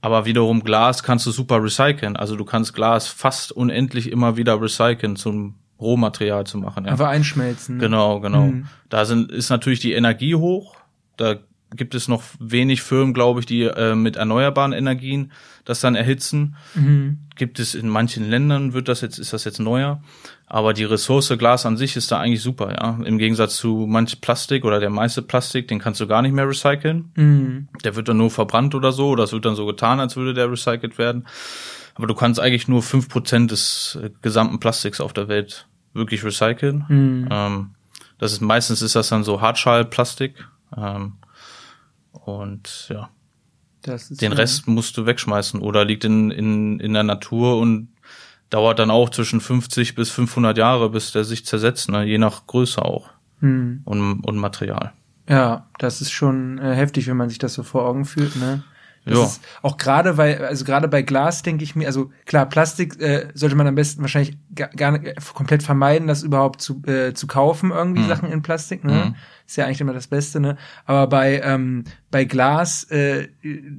[0.00, 2.16] aber wiederum Glas kannst du super recyceln.
[2.16, 6.84] Also du kannst Glas fast unendlich immer wieder recyceln zum Rohmaterial zu machen.
[6.84, 6.92] Ja.
[6.92, 7.76] Einfach einschmelzen.
[7.76, 7.84] Ne?
[7.84, 8.46] Genau, genau.
[8.46, 8.66] Mhm.
[8.88, 10.76] Da sind, ist natürlich die Energie hoch.
[11.16, 11.36] Da
[11.74, 15.32] gibt es noch wenig Firmen, glaube ich, die äh, mit erneuerbaren Energien
[15.64, 16.56] das dann erhitzen.
[16.74, 17.18] Mhm.
[17.36, 20.02] Gibt es in manchen Ländern, wird das jetzt, ist das jetzt neuer.
[20.52, 22.98] Aber die Ressource Glas an sich ist da eigentlich super, ja.
[23.04, 26.48] Im Gegensatz zu manch Plastik oder der meiste Plastik, den kannst du gar nicht mehr
[26.48, 27.12] recyceln.
[27.14, 27.68] Mhm.
[27.84, 30.34] Der wird dann nur verbrannt oder so, oder es wird dann so getan, als würde
[30.34, 31.28] der recycelt werden.
[31.94, 36.24] Aber du kannst eigentlich nur fünf Prozent des äh, gesamten Plastiks auf der Welt wirklich
[36.24, 36.84] recyceln.
[36.88, 37.28] Mhm.
[37.30, 37.70] Ähm,
[38.18, 40.48] das ist meistens ist das dann so Hartschallplastik.
[40.76, 41.12] Ähm,
[42.10, 43.08] und ja,
[43.86, 47.88] den ja- Rest musst du wegschmeißen oder liegt in, in, in der Natur und
[48.50, 52.04] dauert dann auch zwischen 50 bis 500 Jahre, bis der sich zersetzt, ne?
[52.04, 53.10] je nach Größe auch
[53.40, 53.80] Mhm.
[53.84, 54.92] und, und Material.
[55.28, 58.62] Ja, das ist schon äh, heftig, wenn man sich das so vor Augen fühlt, ne?
[59.06, 59.24] Das Ja.
[59.24, 63.28] ist auch gerade weil, also gerade bei Glas denke ich mir, also klar, Plastik äh,
[63.34, 67.14] sollte man am besten wahrscheinlich gar, gar nicht, äh, komplett vermeiden, das überhaupt zu, äh,
[67.14, 69.06] zu kaufen, irgendwie Sachen in Plastik, ne?
[69.06, 69.14] Mhm.
[69.46, 70.56] Ist ja eigentlich immer das Beste, ne?
[70.84, 73.28] Aber bei, ähm, bei Glas äh,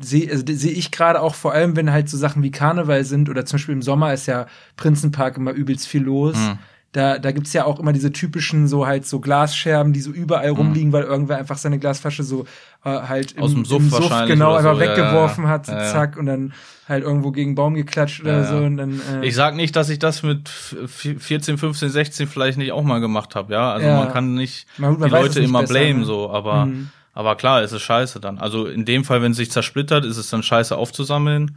[0.02, 3.30] sehe also, sehe ich gerade auch vor allem, wenn halt so Sachen wie Karneval sind
[3.30, 6.36] oder zum Beispiel im Sommer ist ja Prinzenpark immer übelst viel los.
[6.36, 6.60] Mhm.
[6.94, 10.52] Da, da gibt's ja auch immer diese typischen so halt so Glasscherben, die so überall
[10.52, 10.58] Mhm.
[10.58, 12.44] rumliegen, weil irgendwer einfach seine Glasflasche so
[12.84, 15.78] äh, halt im, Aus dem Suff wahrscheinlich genau oder einfach so, weggeworfen ja, hat, ja,
[15.78, 15.86] ja.
[15.90, 16.52] zack, und dann
[16.90, 19.88] halt irgendwo gegen einen Baum geklatscht oder so und dann äh, Ich sag nicht, dass
[19.88, 23.72] ich das mit v- 14, 15, 16 vielleicht nicht auch mal gemacht habe, ja.
[23.72, 26.06] Also man kann nicht Man- man die Leute nicht immer besser, blamen ne?
[26.06, 26.90] so, aber Mhm.
[27.14, 28.38] aber klar, es ist scheiße dann.
[28.38, 31.56] Also in dem Fall, wenn es sich zersplittert, ist es dann scheiße aufzusammeln.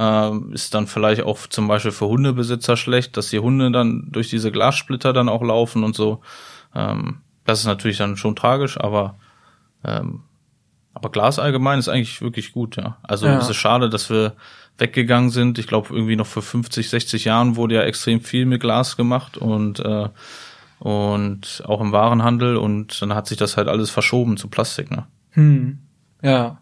[0.00, 4.30] Ähm, ist dann vielleicht auch zum Beispiel für Hundebesitzer schlecht, dass die Hunde dann durch
[4.30, 6.20] diese Glassplitter dann auch laufen und so.
[6.72, 9.16] Ähm, das ist natürlich dann schon tragisch, aber
[9.84, 10.22] ähm,
[10.94, 12.98] aber Glas allgemein ist eigentlich wirklich gut, ja.
[13.02, 13.38] Also Ja.
[13.38, 14.34] es ist schade, dass wir
[14.78, 15.58] weggegangen sind.
[15.58, 19.36] Ich glaube, irgendwie noch vor 50, 60 Jahren wurde ja extrem viel mit Glas gemacht
[19.36, 20.08] und äh,
[20.80, 25.06] und auch im Warenhandel und dann hat sich das halt alles verschoben zu Plastik, ne?
[25.30, 25.80] Hm.
[26.22, 26.58] Ja.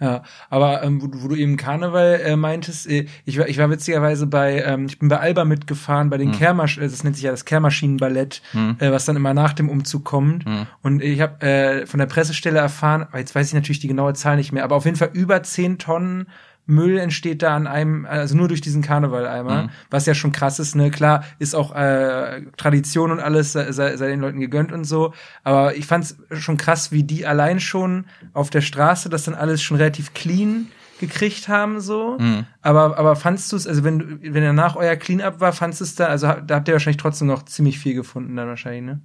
[0.00, 3.58] Ja, aber ähm, wo, du- wo du eben Karneval äh, meintest, äh, ich war ich
[3.58, 7.16] war witzigerweise bei ähm, ich bin bei Alba mitgefahren bei den Kehrmasch äh, das nennt
[7.16, 8.42] sich ja das Kehrmaschinenballett,
[8.80, 10.44] äh, was dann immer nach dem Umzug kommt.
[10.82, 14.36] Und ich habe äh, von der Pressestelle erfahren, jetzt weiß ich natürlich die genaue Zahl
[14.36, 16.26] nicht mehr, aber auf jeden Fall über 10 Tonnen
[16.70, 20.74] Müll entsteht da an einem, also nur durch diesen Karnevaleimer, was ja schon krass ist,
[20.76, 20.90] ne?
[20.90, 25.12] Klar, ist auch äh, Tradition und alles, sei, sei den Leuten gegönnt und so.
[25.44, 29.62] Aber ich fand's schon krass, wie die allein schon auf der Straße das dann alles
[29.62, 30.68] schon relativ clean
[31.00, 32.18] gekriegt haben, so.
[32.62, 35.84] Aber, aber fandst du es, also wenn, du- wenn danach euer Clean-up war, fandst du
[35.84, 39.00] es da, also da habt ihr wahrscheinlich trotzdem noch ziemlich viel gefunden dann wahrscheinlich, ne?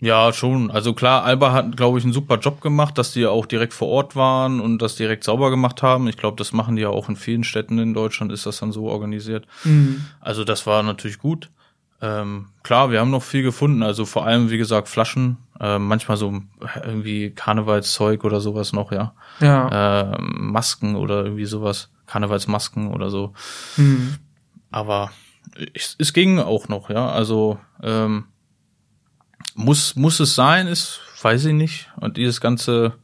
[0.00, 0.70] Ja, schon.
[0.70, 3.74] Also klar, Alba hat, glaube ich, einen super Job gemacht, dass die ja auch direkt
[3.74, 6.06] vor Ort waren und das direkt sauber gemacht haben.
[6.06, 8.70] Ich glaube, das machen die ja auch in vielen Städten in Deutschland, ist das dann
[8.70, 9.46] so organisiert.
[10.20, 11.50] Also das war natürlich gut.
[12.00, 13.82] Ähm, klar, wir haben noch viel gefunden.
[13.82, 16.42] Also vor allem, wie gesagt, Flaschen, äh, manchmal so
[16.84, 19.14] irgendwie Karnevalszeug oder sowas noch, ja.
[19.40, 20.14] Ja.
[20.14, 21.90] Ähm, Masken oder irgendwie sowas.
[22.06, 23.32] Karnevalsmasken oder so.
[23.74, 24.14] Hm.
[24.70, 25.10] Aber
[25.74, 27.08] es, es ging auch noch, ja.
[27.08, 28.24] Also ähm,
[29.54, 31.90] muss muss es sein, ist weiß ich nicht.
[31.96, 32.94] Und dieses ganze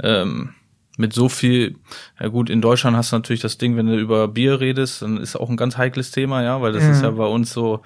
[0.00, 0.54] ähm,
[0.98, 1.76] mit so viel,
[2.20, 5.16] ja gut, in Deutschland hast du natürlich das Ding, wenn du über Bier redest, dann
[5.16, 6.90] ist auch ein ganz heikles Thema, ja, weil das Ja.
[6.90, 7.82] ist ja bei uns so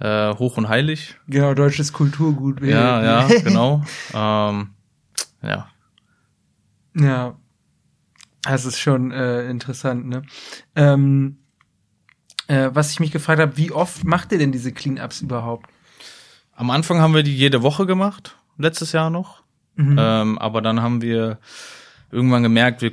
[0.00, 1.16] äh, hoch und heilig.
[1.28, 2.60] Genau, deutsches Kulturgut.
[2.62, 3.84] Ja, ja, genau.
[4.14, 4.70] ähm,
[5.42, 5.68] ja.
[6.94, 7.36] Ja.
[8.42, 10.22] Das ist schon äh, interessant, ne?
[10.74, 11.36] Ähm,
[12.48, 15.68] äh, was ich mich gefragt habe, wie oft macht ihr denn diese Cleanups überhaupt?
[16.60, 19.40] Am Anfang haben wir die jede Woche gemacht, letztes Jahr noch.
[19.98, 21.38] Ähm, aber dann haben wir
[22.12, 22.92] irgendwann gemerkt, wir,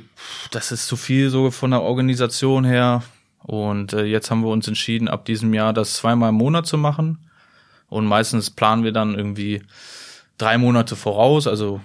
[0.50, 3.02] das ist zu viel so von der Organisation her.
[3.42, 6.78] Und äh, jetzt haben wir uns entschieden, ab diesem Jahr das zweimal im Monat zu
[6.78, 7.18] machen.
[7.90, 9.60] Und meistens planen wir dann irgendwie
[10.38, 11.82] drei Monate voraus, also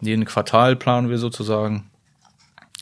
[0.00, 1.90] jeden Quartal planen wir sozusagen.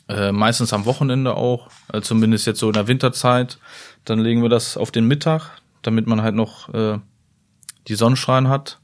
[0.07, 3.57] Äh, meistens am Wochenende auch, äh, zumindest jetzt so in der Winterzeit.
[4.05, 6.99] Dann legen wir das auf den Mittag, damit man halt noch äh,
[7.87, 8.79] die Sonnenstrahlen hat.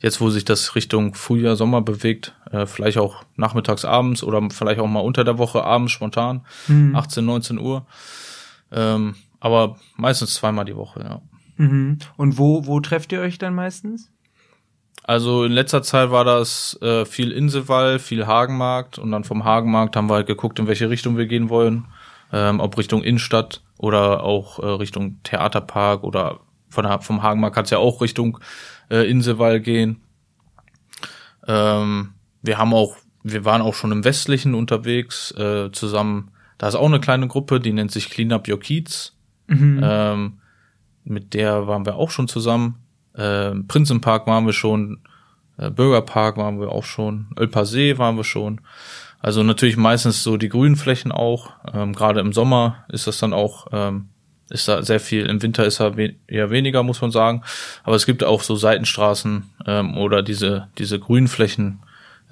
[0.00, 4.80] Jetzt, wo sich das Richtung Frühjahr, Sommer bewegt, äh, vielleicht auch nachmittags, abends oder vielleicht
[4.80, 6.44] auch mal unter der Woche abends spontan,
[6.94, 7.86] 18, 19 Uhr.
[8.72, 11.22] Ähm, aber meistens zweimal die Woche, ja.
[11.56, 11.98] Mhm.
[12.16, 14.10] Und wo, wo trefft ihr euch dann meistens?
[15.04, 19.96] Also in letzter Zeit war das äh, viel Inselwall, viel Hagenmarkt und dann vom Hagenmarkt
[19.96, 21.86] haben wir halt geguckt, in welche Richtung wir gehen wollen.
[22.32, 26.40] Ähm, ob Richtung Innenstadt oder auch äh, Richtung Theaterpark oder
[26.72, 28.38] von der, vom Hagenmarkt kann es ja auch Richtung
[28.90, 30.00] äh, Inselwall gehen.
[31.46, 36.30] Ähm, wir haben auch, wir waren auch schon im Westlichen unterwegs, äh, zusammen.
[36.58, 39.14] Da ist auch eine kleine Gruppe, die nennt sich Clean Up Your Kiez.
[39.82, 40.38] Ähm,
[41.04, 42.78] mit der waren wir auch schon zusammen.
[43.16, 45.00] Ähm, Prinzenpark waren wir schon,
[45.58, 48.60] äh, Bürgerpark waren wir auch schon, Ölpasee waren wir schon.
[49.18, 51.50] Also natürlich meistens so die grünen Flächen auch.
[51.72, 54.08] Ähm, Gerade im Sommer ist das dann auch, ähm,
[54.52, 55.26] ist da sehr viel.
[55.26, 57.42] Im Winter ist da we eher weniger, muss man sagen.
[57.84, 61.80] Aber es gibt auch so Seitenstraßen ähm, oder diese diese Grünflächen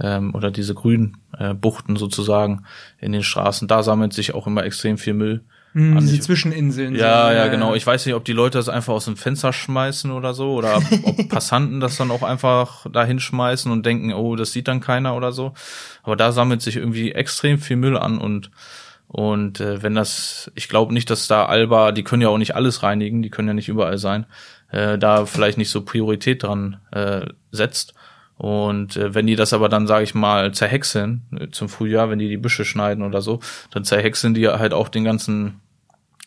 [0.00, 2.64] ähm, oder diese grünen äh, Buchten sozusagen
[3.00, 3.68] in den Straßen.
[3.68, 5.40] Da sammelt sich auch immer extrem viel Müll.
[5.72, 6.96] Hm, An diese die- Zwischeninseln.
[6.96, 7.74] Ja, so, ja, genau.
[7.74, 10.80] Ich weiß nicht, ob die Leute das einfach aus dem Fenster schmeißen oder so, oder
[11.04, 15.14] ob Passanten das dann auch einfach da hinschmeißen und denken, oh, das sieht dann keiner
[15.14, 15.54] oder so.
[16.02, 18.50] Aber da sammelt sich irgendwie extrem viel Müll an und
[19.12, 22.55] und äh, wenn das, ich glaube nicht, dass da Alba, die können ja auch nicht
[22.55, 24.25] alles reinigen, die können ja nicht überall sein,
[24.70, 27.94] äh, da vielleicht nicht so Priorität dran äh, setzt.
[28.37, 32.20] Und äh, wenn die das aber dann, sage ich mal, zerhäckseln, äh, zum Frühjahr, wenn
[32.20, 33.40] die die Büsche schneiden oder so,
[33.73, 35.61] dann zerhäckseln die halt auch den ganzen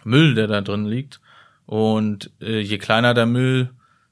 [0.03, 1.21] Müll, der da drin liegt.
[1.65, 3.69] Und äh, je kleiner der Müll,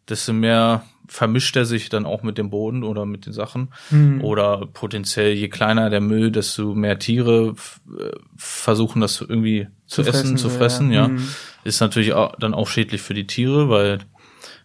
[0.07, 3.73] desto mehr vermischt er sich dann auch mit dem Boden oder mit den Sachen.
[3.89, 4.23] Mhm.
[4.23, 7.55] Oder potenziell, je kleiner der Müll, desto mehr Tiere
[7.99, 11.01] äh, versuchen das irgendwie zu, zu essen, fressen, zu fressen, ja.
[11.01, 11.07] ja.
[11.09, 11.27] Mhm.
[11.65, 13.99] Ist natürlich auch, dann auch schädlich für die Tiere, weil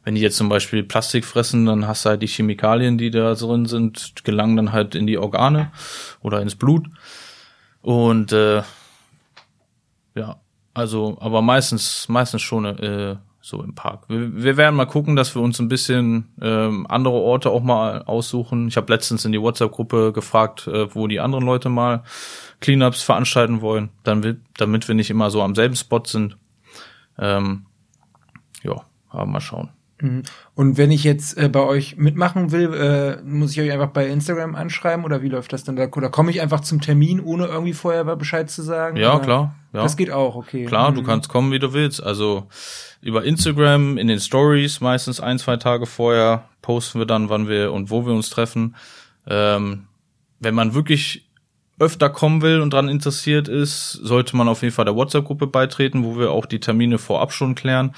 [0.05, 3.35] wenn die jetzt zum Beispiel Plastik fressen, dann hast du halt die Chemikalien, die da
[3.35, 5.73] drin sind, gelangen dann halt in die Organe
[6.23, 6.87] oder ins Blut.
[7.83, 8.63] Und äh,
[10.15, 10.41] ja,
[10.75, 14.09] also, aber meistens, meistens schon äh, so im Park.
[14.09, 18.03] Wir, wir werden mal gucken, dass wir uns ein bisschen ähm, andere Orte auch mal
[18.03, 18.67] aussuchen.
[18.67, 22.03] Ich habe letztens in die WhatsApp-Gruppe gefragt, äh, wo die anderen Leute mal
[22.61, 26.37] Cleanups veranstalten wollen, dann wird, damit wir nicht immer so am selben Spot sind.
[27.19, 27.67] Ähm,
[28.65, 29.71] ja, aber mal schauen.
[30.01, 30.25] Mhm.
[30.55, 34.09] Und wenn ich jetzt äh, bei euch mitmachen will, äh, muss ich euch einfach bei
[34.09, 35.85] Instagram anschreiben oder wie läuft das dann da?
[35.85, 38.97] Oder komme ich einfach zum Termin, ohne irgendwie vorher Bescheid zu sagen?
[38.97, 39.25] Ja, oder?
[39.25, 39.55] klar.
[39.73, 39.83] Ja.
[39.83, 40.65] Das geht auch, okay.
[40.65, 40.97] Klar, mhm.
[40.97, 42.03] du kannst kommen, wie du willst.
[42.03, 42.49] Also
[43.01, 47.73] über Instagram, in den Stories, meistens ein, zwei Tage vorher, posten wir dann, wann wir
[47.73, 48.77] und wo wir uns treffen.
[49.27, 49.87] Ähm,
[50.41, 51.29] wenn man wirklich
[51.79, 56.05] öfter kommen will und dran interessiert ist, sollte man auf jeden Fall der WhatsApp-Gruppe beitreten,
[56.05, 57.95] wo wir auch die Termine vorab schon klären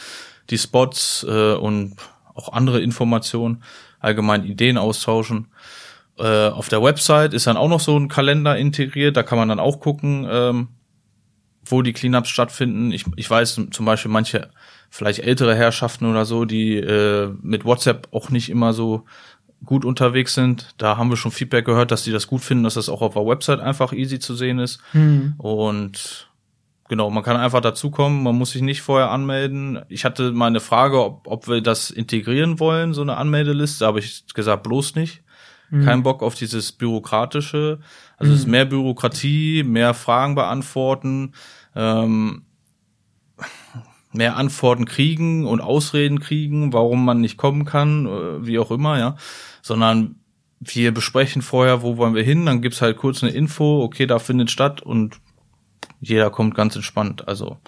[0.50, 1.96] die Spots äh, und
[2.34, 3.62] auch andere Informationen,
[4.00, 5.48] allgemein Ideen austauschen.
[6.18, 9.48] Äh, auf der Website ist dann auch noch so ein Kalender integriert, da kann man
[9.48, 10.68] dann auch gucken, ähm,
[11.64, 12.92] wo die Cleanups stattfinden.
[12.92, 14.50] Ich, ich weiß zum Beispiel manche
[14.90, 19.04] vielleicht ältere Herrschaften oder so, die äh, mit WhatsApp auch nicht immer so
[19.64, 20.74] gut unterwegs sind.
[20.78, 23.14] Da haben wir schon Feedback gehört, dass die das gut finden, dass das auch auf
[23.14, 24.80] der Website einfach easy zu sehen ist.
[24.92, 25.34] Mhm.
[25.38, 26.28] Und
[26.88, 29.80] Genau, man kann einfach dazukommen, man muss sich nicht vorher anmelden.
[29.90, 33.98] Ich hatte mal eine Frage, ob, ob wir das integrieren wollen, so eine Anmeldeliste, habe
[33.98, 35.22] ich gesagt, bloß nicht.
[35.68, 35.84] Mhm.
[35.84, 37.80] Kein Bock auf dieses bürokratische.
[38.16, 38.34] Also mhm.
[38.34, 38.52] es ist mhm.
[38.52, 41.34] mehr Bürokratie, mehr Fragen beantworten,
[41.76, 42.44] ähm,
[44.12, 48.98] mehr Antworten kriegen und Ausreden kriegen, warum man nicht kommen kann, äh, wie auch immer,
[48.98, 49.16] ja.
[49.62, 50.16] Sondern
[50.60, 54.18] wir besprechen vorher, wo wollen wir hin, dann gibt's halt kurz eine Info, okay, da
[54.18, 55.20] findet statt und
[56.00, 57.28] jeder kommt ganz entspannt.
[57.28, 57.58] Also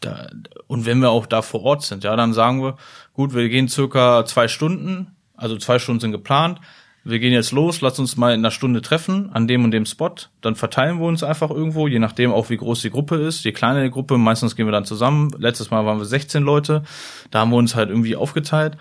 [0.00, 0.28] da,
[0.66, 2.76] und wenn wir auch da vor Ort sind, ja, dann sagen wir,
[3.14, 6.60] gut, wir gehen circa zwei Stunden, also zwei Stunden sind geplant.
[7.04, 9.86] Wir gehen jetzt los, lass uns mal in einer Stunde treffen an dem und dem
[9.86, 10.14] Spot.
[10.40, 13.44] Dann verteilen wir uns einfach irgendwo, je nachdem auch wie groß die Gruppe ist.
[13.44, 15.30] Je kleiner die Gruppe, meistens gehen wir dann zusammen.
[15.36, 16.84] Letztes Mal waren wir 16 Leute,
[17.30, 18.76] da haben wir uns halt irgendwie aufgeteilt.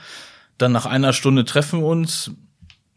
[0.60, 2.32] Dann nach einer Stunde treffen wir uns,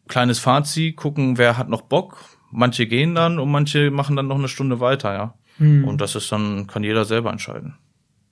[0.08, 2.18] kleines Fazit, gucken, wer hat noch Bock.
[2.50, 5.34] Manche gehen dann und manche machen dann noch eine Stunde weiter, ja.
[5.56, 5.84] Hm.
[5.84, 7.78] Und das ist dann, kann jeder selber entscheiden.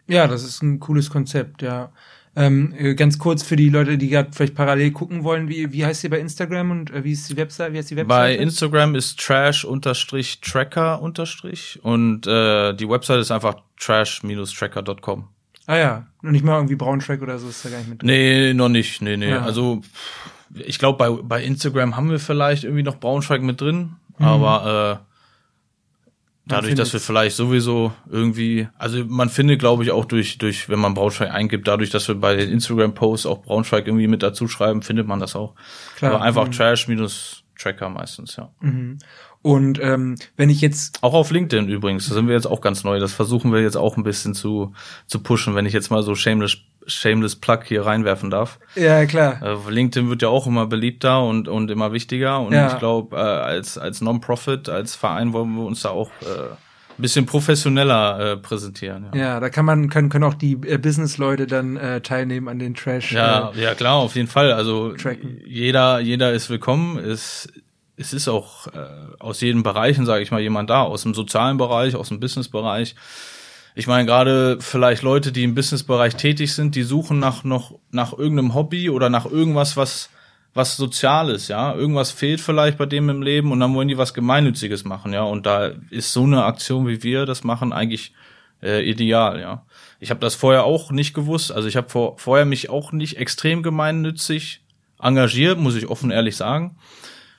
[0.08, 1.90] Ja, das ist ein cooles Konzept, ja.
[2.34, 5.84] Ähm, äh, ganz kurz für die Leute, die gerade vielleicht parallel gucken wollen, wie, wie
[5.84, 7.74] heißt ihr bei Instagram und äh, wie ist die Website?
[7.74, 8.08] Wie heißt die Website?
[8.08, 11.18] Bei Instagram ist trash-tracker- und
[12.26, 15.28] äh, die Website ist einfach trash-tracker.com.
[15.66, 18.08] Ah ja, und nicht mal irgendwie Braunschweig oder so ist da gar nicht mit drin.
[18.08, 19.30] Nee, noch nicht, nee, nee.
[19.30, 19.42] Ja.
[19.42, 19.82] Also
[20.54, 24.24] ich glaube, bei, bei Instagram haben wir vielleicht irgendwie noch Braunschweig mit drin, mhm.
[24.24, 25.11] aber äh,
[26.44, 30.80] Dadurch, dass wir vielleicht sowieso irgendwie, also man findet, glaube ich, auch durch, durch, wenn
[30.80, 34.82] man Braunschweig eingibt, dadurch, dass wir bei den Instagram-Posts auch Braunschweig irgendwie mit dazu schreiben,
[34.82, 35.54] findet man das auch.
[35.96, 36.14] Klar.
[36.14, 36.52] Aber einfach mhm.
[36.52, 38.50] Trash minus Tracker meistens, ja.
[38.60, 38.98] Mhm.
[39.40, 42.84] Und ähm, wenn ich jetzt auch auf LinkedIn übrigens, da sind wir jetzt auch ganz
[42.84, 43.00] neu.
[43.00, 44.72] Das versuchen wir jetzt auch ein bisschen zu
[45.06, 48.58] zu pushen, wenn ich jetzt mal so shameless shameless Plug hier reinwerfen darf.
[48.74, 49.40] Ja klar.
[49.42, 52.40] Äh, LinkedIn wird ja auch immer beliebter und und immer wichtiger.
[52.40, 52.72] Und ja.
[52.72, 56.54] ich glaube, äh, als als Non-Profit, als Verein wollen wir uns da auch äh,
[56.98, 59.06] ein bisschen professioneller äh, präsentieren.
[59.14, 59.20] Ja.
[59.20, 62.74] ja, da kann man können können auch die äh, Business-Leute dann äh, teilnehmen an den
[62.74, 63.12] Trash.
[63.12, 64.52] Ja, äh, ja klar, auf jeden Fall.
[64.52, 65.40] Also tracken.
[65.46, 66.98] jeder jeder ist willkommen.
[66.98, 67.52] Ist
[67.96, 68.70] es ist auch äh,
[69.18, 72.94] aus jedem Bereichen, sage ich mal, jemand da, aus dem sozialen Bereich, aus dem Businessbereich.
[73.74, 78.12] Ich meine, gerade vielleicht Leute, die im Businessbereich tätig sind, die suchen nach noch nach
[78.12, 80.10] irgendeinem Hobby oder nach irgendwas, was
[80.54, 81.74] was Soziales, ja.
[81.74, 85.22] Irgendwas fehlt vielleicht bei dem im Leben und dann wollen die was Gemeinnütziges machen, ja.
[85.22, 88.12] Und da ist so eine Aktion, wie wir das machen, eigentlich
[88.62, 89.64] äh, ideal, ja.
[90.00, 91.52] Ich habe das vorher auch nicht gewusst.
[91.52, 94.60] Also ich habe vor, vorher mich auch nicht extrem gemeinnützig
[95.00, 96.76] engagiert, muss ich offen ehrlich sagen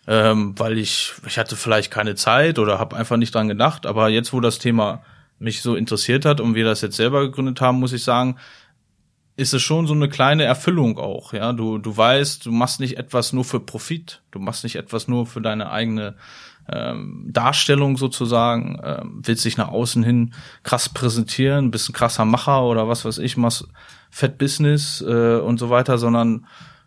[0.07, 3.85] ähm, weil ich, ich hatte vielleicht keine Zeit oder habe einfach nicht dran gedacht.
[3.85, 5.03] Aber jetzt, wo das Thema
[5.43, 8.37] mich so interessiert hat und wir das jetzt selber gegründet haben, muss ich sagen,
[9.35, 11.33] ist es schon so eine kleine Erfüllung auch.
[11.33, 15.07] Ja, du du weißt, du machst nicht etwas nur für Profit, du machst nicht etwas
[15.07, 16.15] nur für deine eigene
[16.71, 22.63] ähm, Darstellung sozusagen, ähm, willst dich nach außen hin krass präsentieren, bist ein krasser Macher
[22.63, 23.67] oder was weiß ich, machst
[24.11, 26.45] Fett Business äh, und so weiter, sondern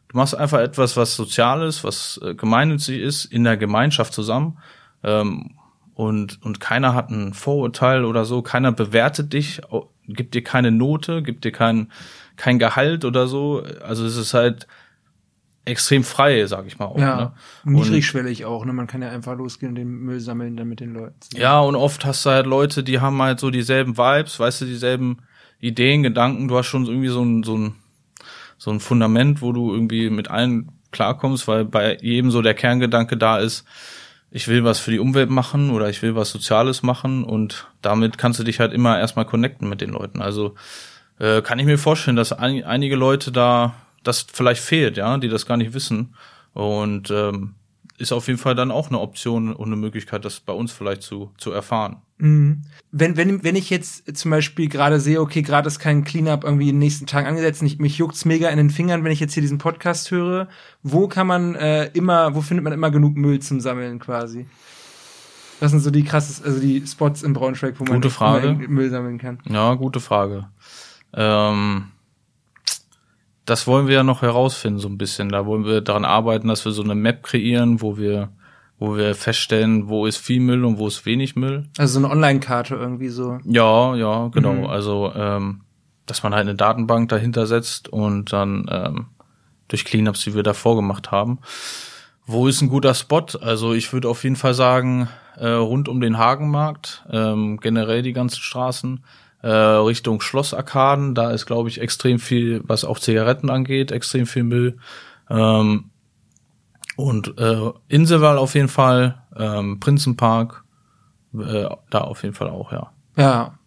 [0.09, 4.59] Du machst einfach etwas, was Soziales, was äh, gemeinnützig ist, in der Gemeinschaft zusammen.
[5.03, 5.57] Ähm,
[5.97, 9.63] und, und keiner hat ein Vorurteil oder so, keiner bewertet dich,
[10.07, 11.91] gibt dir keine Note, gibt dir kein,
[12.37, 13.63] kein Gehalt oder so.
[13.83, 14.67] Also es ist halt
[15.65, 16.99] extrem frei, sag ich mal auch.
[16.99, 17.73] Ja, ne?
[17.73, 18.75] niedrigschwellig auch, ne?
[18.75, 21.17] Man kann ja einfach losgehen und den Müll sammeln dann mit den Leuten.
[21.35, 24.65] Ja, und oft hast du halt Leute, die haben halt so dieselben Vibes, weißt du,
[24.67, 25.23] dieselben
[25.61, 26.49] Ideen, Gedanken.
[26.49, 27.75] Du hast schon irgendwie so ein, so ein,
[28.59, 33.17] so ein Fundament, wo du irgendwie mit allen klarkommst, weil bei jedem so der Kerngedanke
[33.17, 33.65] da ist,
[34.37, 38.19] ich will was für die Umwelt machen oder ich will was Soziales machen und damit
[38.19, 40.21] kannst du dich halt immer erstmal connecten mit den Leuten.
[40.21, 40.55] Also
[41.19, 45.31] äh, kann ich mir vorstellen, dass ein, einige Leute da das vielleicht fehlt, ja, die
[45.31, 46.15] das gar nicht wissen.
[46.53, 47.55] Und ähm,
[47.99, 51.03] ist auf jeden Fall dann auch eine Option und eine Möglichkeit, das bei uns vielleicht
[51.03, 51.97] zu, zu erfahren.
[52.19, 52.63] Mhm.
[52.93, 56.69] Wenn, wenn, wenn ich jetzt zum Beispiel gerade sehe, okay, gerade ist kein Cleanup irgendwie
[56.69, 59.21] in den nächsten Tagen angesetzt, und ich, mich juckt's mega in den Fingern, wenn ich
[59.21, 60.49] jetzt hier diesen Podcast höre,
[60.83, 64.47] wo kann man äh, immer, wo findet man immer genug Müll zum Sammeln quasi?
[65.61, 68.69] Was sind so die krasses, also die Spots in Braunschweig, wo gute man Frage.
[68.69, 69.39] Müll sammeln kann?
[69.49, 70.49] Ja, gute Frage.
[71.15, 71.87] Ähm,
[73.47, 75.29] das wollen wir ja noch herausfinden, so ein bisschen.
[75.31, 78.31] Da wollen wir daran arbeiten, dass wir so eine Map kreieren, wo wir,
[78.79, 81.69] wo wir feststellen, wo ist viel Müll und wo ist wenig Müll.
[81.79, 83.39] Also so eine Online-Karte irgendwie so.
[83.45, 84.53] Ja, ja, genau.
[84.53, 84.67] Mhm.
[84.67, 85.63] Also, ähm,
[86.07, 89.07] dass man halt eine Datenbank dahinter setzt und dann ähm,
[89.69, 91.39] durch Cleanups, die wir davor gemacht haben.
[92.27, 93.25] Wo ist ein guter Spot?
[93.41, 98.13] Also ich würde auf jeden Fall sagen, äh, rund um den Hagenmarkt, ähm, generell die
[98.13, 99.05] ganzen Straßen,
[99.43, 101.15] äh, Richtung Schlossarkaden.
[101.15, 104.79] Da ist, glaube ich, extrem viel, was auch Zigaretten angeht, extrem viel Müll.
[105.31, 105.91] Ähm,
[106.97, 110.65] und äh, Inselwall auf jeden Fall, ähm, Prinzenpark,
[111.35, 112.93] äh, da auf jeden Fall auch, ja.
[113.17, 113.59] Ja.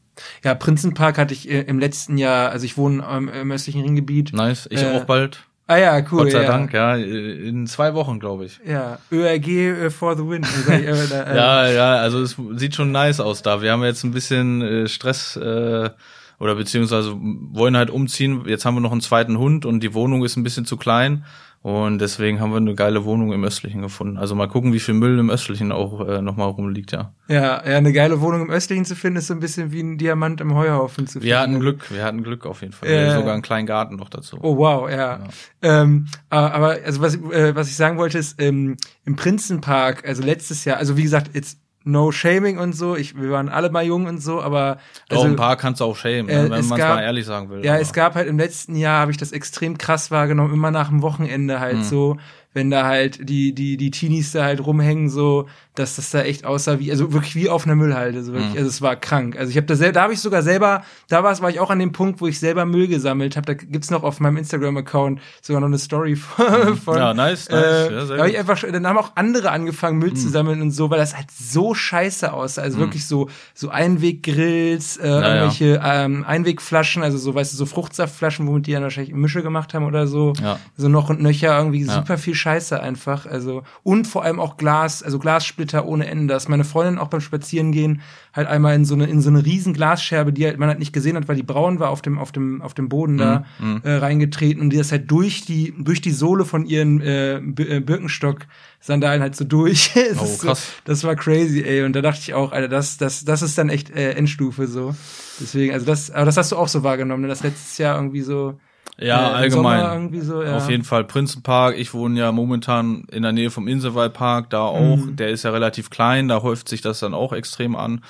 [0.44, 4.34] Ja, Prinzenpark hatte ich äh, im letzten Jahr, also ich wohne ähm, im östlichen Ringgebiet.
[4.34, 4.68] Nice.
[4.70, 5.46] Ich Äh, auch bald.
[5.70, 6.24] Ah ja, cool.
[6.24, 6.48] Gott sei ja.
[6.48, 6.96] Dank, ja.
[6.96, 8.60] In zwei Wochen, glaube ich.
[8.66, 10.44] Ja, ÖRG äh, for the win.
[10.66, 13.62] Da, äh, Ja, ja, also es sieht schon nice aus da.
[13.62, 15.92] Wir haben jetzt ein bisschen äh, Stress äh,
[16.40, 18.46] oder beziehungsweise wollen halt umziehen.
[18.48, 21.24] Jetzt haben wir noch einen zweiten Hund und die Wohnung ist ein bisschen zu klein
[21.62, 24.18] und deswegen haben wir eine geile Wohnung im Östlichen gefunden.
[24.18, 27.14] Also mal gucken, wie viel Müll im Östlichen auch äh, nochmal rumliegt, ja.
[27.28, 29.98] ja, ja, eine geile Wohnung im östlichen zu finden, ist so ein bisschen wie ein
[29.98, 31.26] Diamant im Heuhaufen zu finden.
[31.26, 32.90] Wir hatten Glück, wir hatten Glück auf jeden Fall.
[32.90, 32.96] Ja.
[32.96, 34.38] Wir hatten sogar einen kleinen Garten noch dazu.
[34.42, 35.20] Oh wow, ja.
[35.62, 40.24] Ähm, aber aber, also was, äh, was ich sagen wollte ist, ähm, im Prinzenpark, also
[40.24, 43.84] letztes Jahr, also wie gesagt, jetzt no shaming und so, ich, wir waren alle mal
[43.86, 46.60] jung und so, aber Doch, also, ein paar kannst du auch schämen, äh, ne, wenn
[46.60, 47.64] es man es mal ehrlich sagen will.
[47.66, 50.72] Ja, aber- es gab halt im letzten Jahr, habe ich das extrem krass wahrgenommen, immer
[50.72, 51.84] nach dem Wochenende halt Mhm.
[51.84, 52.18] so,
[52.54, 55.48] wenn da halt die, die, die Teenies da halt rumhängen, so,
[55.80, 58.58] dass das da echt aussah wie, also wirklich wie auf einer Müllhalde, so wirklich, Mhm.
[58.58, 59.38] also es war krank.
[59.38, 61.70] Also ich habe da selber, da habe ich sogar selber, da war war ich auch
[61.72, 63.46] an dem Punkt, wo ich selber Müll gesammelt habe.
[63.46, 66.46] Da gibt's noch auf meinem Instagram-Account sogar noch eine Story von.
[66.78, 67.00] von Mhm.
[67.00, 67.64] Ja, nice, nice.
[67.64, 70.16] Äh, Ja, sehr da hab ich einfach, dann haben auch andere angefangen, Müll Mhm.
[70.16, 72.62] zu sammeln und so, weil das halt so scheiße aussah.
[72.62, 75.20] Also wirklich so, so Einweggrills, äh, ja.
[75.36, 79.74] irgendwelche ähm, Einwegflaschen, also so, weißt du, so Fruchtsaftflaschen, womit die dann wahrscheinlich Mische gemacht
[79.74, 80.34] haben oder so.
[80.42, 80.60] Ja.
[80.78, 81.94] So noch und nöcher, irgendwie Ja.
[81.94, 83.26] super viel Scheiße einfach.
[83.26, 86.34] Also, und vor allem auch Glas, also Glassplitter ohne Ende.
[86.34, 88.02] Dass meine Freundin auch beim Spazierengehen
[88.34, 90.94] halt einmal in so eine, in so eine riesen Glasscherbe, die halt man halt nicht
[90.94, 93.82] gesehen hat, weil die braun war auf dem, auf dem, auf dem Boden da, Mhm,
[93.84, 97.80] äh, reingetreten und die das halt durch die, durch die Sohle von ihren äh, äh,
[97.80, 99.92] Birkenstock-Sandalen halt so durch.
[100.20, 100.68] Oh, ist so, krass.
[100.86, 101.84] das war crazy, ey.
[101.84, 104.96] Und da dachte ich auch, Alter, das, das, das ist dann echt äh, Endstufe so.
[105.40, 107.28] Deswegen, also das, aber das hast du auch so wahrgenommen, ne?
[107.28, 108.60] Das letztes Jahr irgendwie so.
[109.02, 110.22] Ja, äh, allgemein.
[110.22, 110.58] so, ja.
[110.58, 111.78] Auf jeden Fall Prinzenpark.
[111.78, 114.98] Ich wohne ja momentan in der Nähe vom Inselwaldpark, da auch.
[114.98, 115.16] Mhm.
[115.16, 118.04] Der ist ja relativ klein, da häuft sich das dann auch extrem an.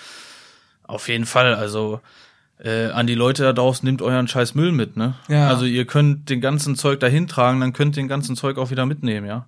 [0.88, 2.00] Auf jeden Fall, also
[2.64, 5.14] äh, an die Leute da draußen, nehmt euren scheiß Müll mit, ne?
[5.28, 5.48] Ja.
[5.48, 8.72] Also ihr könnt den ganzen Zeug dahin tragen, dann könnt ihr den ganzen Zeug auch
[8.72, 9.46] wieder mitnehmen, ja.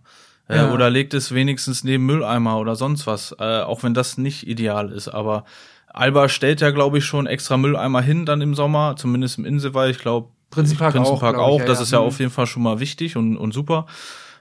[0.47, 0.71] Äh, Ja.
[0.73, 4.91] Oder legt es wenigstens neben Mülleimer oder sonst was, äh, auch wenn das nicht ideal
[4.91, 5.08] ist.
[5.08, 5.45] Aber
[5.88, 9.95] Alba stellt ja, glaube ich, schon extra Mülleimer hin dann im Sommer, zumindest im Inselwald.
[9.95, 11.62] Ich glaube, Prinzenpark, Prinzenpark auch.
[11.62, 11.66] auch.
[11.66, 12.06] Das ist ja Mhm.
[12.06, 13.88] auf jeden Fall schon mal wichtig und, und super.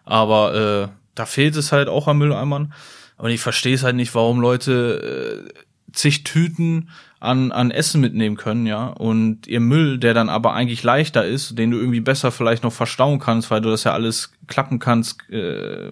[0.04, 2.72] Aber äh, da fehlt es halt auch an Mülleimern.
[3.16, 6.88] Und ich verstehe es halt nicht, warum Leute äh, zig Tüten
[7.20, 8.86] an, an Essen mitnehmen können, ja.
[8.86, 12.72] Und ihr Müll, der dann aber eigentlich leichter ist, den du irgendwie besser vielleicht noch
[12.72, 15.90] verstauen kannst, weil du das ja alles klappen kannst, äh,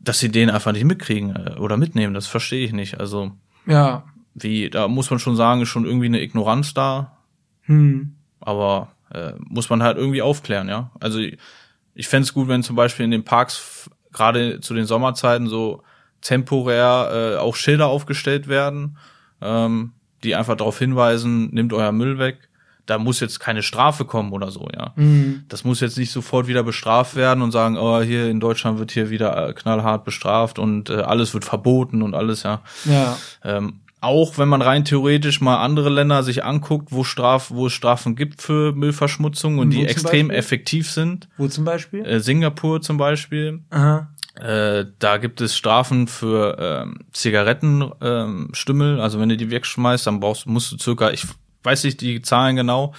[0.00, 2.14] dass sie den einfach nicht mitkriegen äh, oder mitnehmen.
[2.14, 3.00] Das verstehe ich nicht.
[3.00, 3.32] Also,
[3.66, 4.04] Ja.
[4.34, 7.16] wie, da muss man schon sagen, ist schon irgendwie eine Ignoranz da.
[7.62, 8.14] Hm.
[8.40, 10.90] Aber äh, muss man halt irgendwie aufklären, ja.
[11.00, 15.48] Also ich, fände es gut, wenn zum Beispiel in den Parks gerade zu den Sommerzeiten
[15.48, 15.82] so
[16.20, 18.98] temporär äh, auch Schilder aufgestellt werden,
[19.40, 19.92] ähm,
[20.24, 22.48] die einfach darauf hinweisen, nehmt euer Müll weg,
[22.86, 24.92] da muss jetzt keine Strafe kommen oder so, ja.
[24.96, 25.44] Mhm.
[25.48, 28.90] Das muss jetzt nicht sofort wieder bestraft werden und sagen, oh, hier in Deutschland wird
[28.90, 32.62] hier wieder äh, knallhart bestraft und äh, alles wird verboten und alles, ja.
[32.86, 33.16] Ja.
[33.44, 37.72] Ähm, auch wenn man rein theoretisch mal andere Länder sich anguckt, wo Straf, wo es
[37.72, 40.38] Strafen gibt für Müllverschmutzung und wo die extrem Beispiel?
[40.38, 41.28] effektiv sind.
[41.36, 42.04] Wo zum Beispiel?
[42.04, 43.60] Äh, Singapur zum Beispiel.
[43.70, 44.08] Aha.
[44.40, 48.94] Äh, da gibt es Strafen für ähm, Zigarettenstümmel.
[48.94, 51.26] Ähm, also wenn du die wegschmeißt, dann brauchst musst du circa, ich
[51.64, 52.94] weiß nicht die Zahlen genau.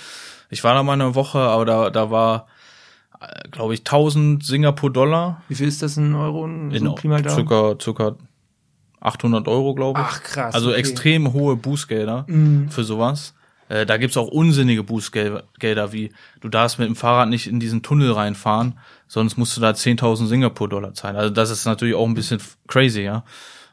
[0.50, 2.48] Ich war da mal eine Woche, aber da, da war,
[3.22, 5.42] äh, glaube ich, 1000 Singapur-Dollar.
[5.48, 6.46] Wie viel ist das in Euro?
[6.46, 8.16] In so circa, circa
[9.02, 10.06] 800 Euro, glaube ich.
[10.08, 10.54] Ach krass.
[10.54, 10.80] Also okay.
[10.80, 12.70] extrem hohe Bußgelder mhm.
[12.70, 13.34] für sowas.
[13.70, 17.84] Äh, da gibt's auch unsinnige Bußgelder, wie du darfst mit dem Fahrrad nicht in diesen
[17.84, 21.16] Tunnel reinfahren, sonst musst du da 10.000 Singapur-Dollar zahlen.
[21.16, 23.24] Also das ist natürlich auch ein bisschen crazy, ja.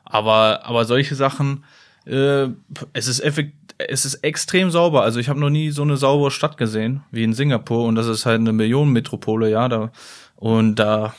[0.05, 1.64] Aber, aber solche Sachen,
[2.05, 2.49] äh,
[2.93, 5.03] es ist effekt, es ist extrem sauber.
[5.03, 8.07] Also ich habe noch nie so eine saubere Stadt gesehen wie in Singapur und das
[8.07, 9.68] ist halt eine Millionenmetropole, ja.
[9.68, 9.91] Da,
[10.37, 11.14] und da,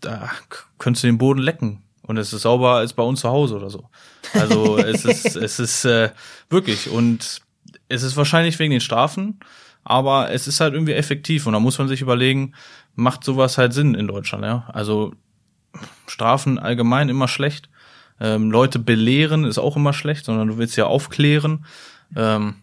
[0.00, 0.30] da
[0.78, 3.70] könntest du den Boden lecken und es ist sauber als bei uns zu Hause oder
[3.70, 3.88] so.
[4.34, 6.10] Also es ist, es ist äh,
[6.50, 7.40] wirklich und
[7.88, 9.40] es ist wahrscheinlich wegen den Strafen,
[9.84, 12.54] aber es ist halt irgendwie effektiv und da muss man sich überlegen,
[12.94, 14.68] macht sowas halt Sinn in Deutschland, ja?
[14.72, 15.12] Also
[16.06, 17.70] Strafen allgemein immer schlecht.
[18.20, 21.64] Ähm, Leute belehren ist auch immer schlecht, sondern du willst ja aufklären.
[22.14, 22.56] Ähm,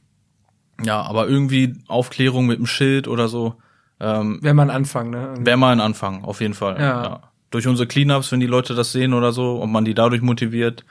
[0.81, 3.55] ja, aber irgendwie Aufklärung mit dem Schild oder so.
[3.99, 5.33] Ähm, Wäre mal ein Anfang, ne?
[5.39, 6.79] Wäre mal ein Anfang, auf jeden Fall.
[6.79, 7.03] Ja.
[7.03, 10.21] ja durch unsere Cleanups, wenn die Leute das sehen oder so und man die dadurch
[10.21, 10.85] motiviert,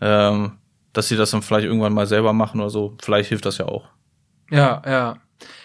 [0.00, 0.52] ähm,
[0.92, 3.66] dass sie das dann vielleicht irgendwann mal selber machen oder so, vielleicht hilft das ja
[3.66, 3.88] auch.
[4.50, 5.16] Ja, ja.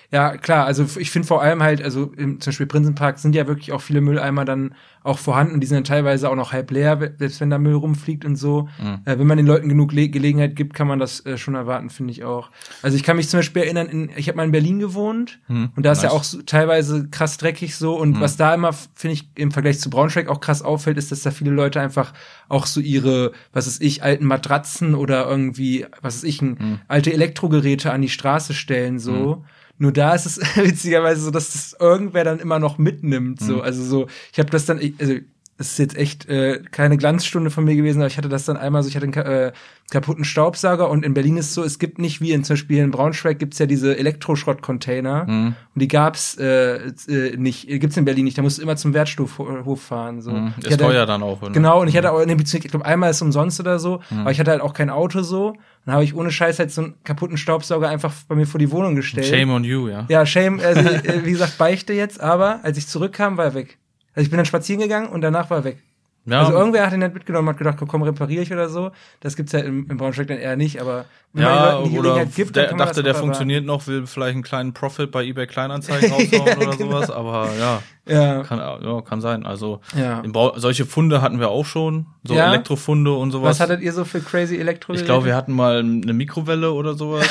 [0.10, 3.45] Ja, klar, also ich finde vor allem halt, also im, zum Beispiel Prinzenpark sind ja
[3.45, 5.60] wirklich auch viele Mülleimer dann auch vorhanden.
[5.60, 8.70] Die sind dann teilweise auch noch halb leer, selbst wenn da Müll rumfliegt und so.
[8.82, 8.99] Mhm.
[9.03, 11.89] Äh, wenn man den Leuten genug Le Gelegenheit gibt, kann man das äh, schon erwarten,
[11.89, 12.51] finde ich auch.
[12.82, 15.72] Also ich kann mich zum Beispiel erinnern, in, ich habe mal in Berlin gewohnt mhm.
[15.76, 16.12] und da ist nice.
[16.12, 17.95] ja auch so, teilweise krass dreckig so.
[17.95, 18.22] Und mhm.
[18.22, 21.32] was da immer, finde ich, im Vergleich zu Braunschweig auch krass auffällt, ist, dass da
[21.32, 22.14] viele Leute einfach
[22.47, 26.80] auch so ihre, was ist ich, alten Matratzen oder irgendwie, was ist ich, mhm.
[26.88, 29.43] alte Elektrogeräte an die Straße stellen so.
[29.78, 33.39] Nur da ist es witzigerweise so, dass das irgendwer dann immer noch mitnimmt.
[33.39, 33.61] So, mhm.
[33.61, 35.15] also so, ich habe das dann, also
[35.58, 38.58] das ist jetzt echt äh, keine Glanzstunde von mir gewesen, aber ich hatte das dann
[38.58, 39.51] einmal so, ich hatte einen äh,
[39.89, 42.91] kaputten Staubsauger und in Berlin ist so, es gibt nicht wie in zum Beispiel in
[42.91, 45.55] Braunschweig gibt's ja diese Elektroschrottcontainer mhm.
[45.74, 48.93] und die gab's äh, äh, nicht, gibt's in Berlin nicht, da musst du immer zum
[48.93, 50.22] Wertstoffhof fahren.
[50.22, 50.32] So.
[50.32, 50.53] Mhm.
[50.64, 51.41] Ist teuer dann auch.
[51.41, 51.51] Oder?
[51.51, 54.01] Genau, und ich hatte auch in dem Bezug, ich glaube einmal ist umsonst oder so,
[54.10, 54.20] mhm.
[54.20, 55.55] aber ich hatte halt auch kein Auto so
[55.88, 58.72] dann habe ich ohne Scheiß halt so einen kaputten Staubsauger einfach bei mir vor die
[58.72, 59.26] Wohnung gestellt.
[59.26, 60.05] Shame on you, ja.
[60.10, 63.78] Ja, shame, also, äh, wie gesagt, beichte jetzt, aber als ich zurückkam, war er weg.
[64.18, 65.78] Also ich bin dann spazieren gegangen und danach war er weg.
[66.26, 66.39] Ja.
[66.39, 68.89] Also irgendwer hat ihn nicht mitgenommen, hat gedacht, komm, repariere ich oder so.
[69.20, 72.26] Das gibt's ja im, im Braunschweig dann eher nicht, aber wenn ja, man die oder
[72.26, 76.47] gibt, der dachte, der funktioniert noch, will vielleicht einen kleinen Profit bei eBay Kleinanzeigen raushauen
[76.47, 76.91] ja, oder genau.
[76.91, 78.41] sowas, aber ja, ja.
[78.41, 79.45] Kann, ja, kann sein.
[79.45, 80.24] Also ja.
[80.55, 82.47] solche Funde hatten wir auch schon, so ja?
[82.47, 83.51] Elektrofunde und sowas.
[83.51, 84.93] Was hattet ihr so für crazy Elektro?
[84.93, 87.30] Ich glaube, wir hatten mal eine Mikrowelle oder sowas.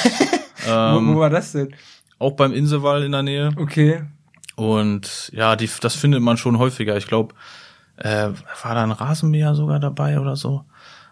[0.68, 1.74] ähm, wo, wo war das denn?
[2.20, 3.50] Auch beim Inselwall in der Nähe.
[3.56, 4.04] Okay.
[4.56, 6.96] Und ja, die, das findet man schon häufiger.
[6.96, 7.34] Ich glaube,
[7.96, 8.30] äh,
[8.62, 10.64] war da ein Rasenmäher sogar dabei oder so?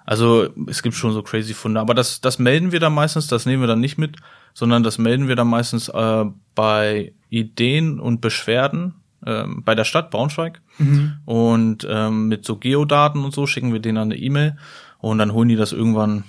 [0.07, 3.47] Also es gibt schon so crazy Funde, aber das, das melden wir dann meistens, das
[3.47, 4.17] nehmen wir dann nicht mit,
[4.53, 6.25] sondern das melden wir dann meistens äh,
[6.55, 10.61] bei Ideen und Beschwerden äh, bei der Stadt Braunschweig.
[10.79, 11.19] Mhm.
[11.25, 14.59] Und ähm, mit so Geodaten und so schicken wir denen dann eine E-Mail
[14.99, 16.25] und dann holen die das irgendwann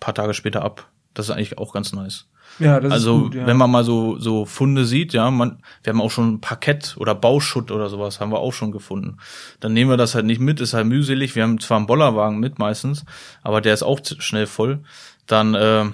[0.00, 0.88] paar Tage später ab.
[1.14, 2.28] Das ist eigentlich auch ganz nice.
[2.58, 3.46] Ja, das also, ist gut, ja.
[3.46, 7.14] wenn man mal so, so Funde sieht, ja, man, wir haben auch schon Parkett oder
[7.14, 9.16] Bauschutt oder sowas haben wir auch schon gefunden.
[9.60, 11.34] Dann nehmen wir das halt nicht mit, ist halt mühselig.
[11.34, 13.04] Wir haben zwar einen Bollerwagen mit meistens,
[13.42, 14.80] aber der ist auch schnell voll.
[15.26, 15.86] Dann, äh,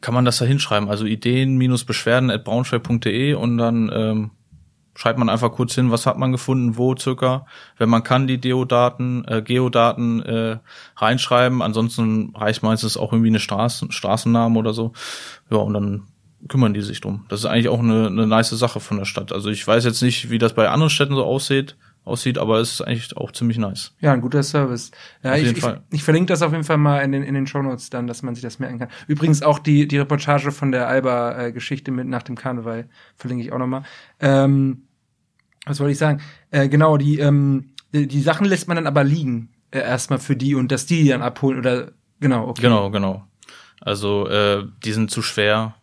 [0.00, 0.88] kann man das da hinschreiben.
[0.88, 4.30] Also ideen-beschwerden at braunschweig.de und dann ähm,
[4.96, 7.46] schreibt man einfach kurz hin, was hat man gefunden, wo circa.
[7.76, 10.58] Wenn man kann, die Geodaten, äh, Geodaten äh,
[10.96, 11.62] reinschreiben.
[11.62, 14.92] Ansonsten reicht meistens auch irgendwie eine Straßen, Straßennamen oder so.
[15.50, 16.04] Ja, und dann
[16.48, 17.26] kümmern die sich drum.
[17.28, 19.32] Das ist eigentlich auch eine, eine nice Sache von der Stadt.
[19.32, 22.74] Also ich weiß jetzt nicht, wie das bei anderen Städten so aussieht, aussieht, aber es
[22.74, 23.92] ist eigentlich auch ziemlich nice.
[24.00, 24.92] Ja, ein guter Service.
[25.22, 25.82] Ja, auf ich, jeden ich, Fall.
[25.90, 28.34] ich verlinke das auf jeden Fall mal in den, in den Shownotes dann, dass man
[28.34, 28.88] sich das merken kann.
[29.08, 33.58] Übrigens auch die, die Reportage von der Alba-Geschichte mit nach dem Karneval verlinke ich auch
[33.58, 33.82] nochmal.
[34.20, 34.85] Ähm,
[35.66, 36.22] was wollte ich sagen?
[36.50, 40.36] Äh, genau, die, ähm, die, die Sachen lässt man dann aber liegen, äh, erstmal für
[40.36, 42.62] die und dass die dann abholen oder genau, okay.
[42.62, 43.24] Genau, genau.
[43.80, 45.74] Also äh, die sind zu schwer.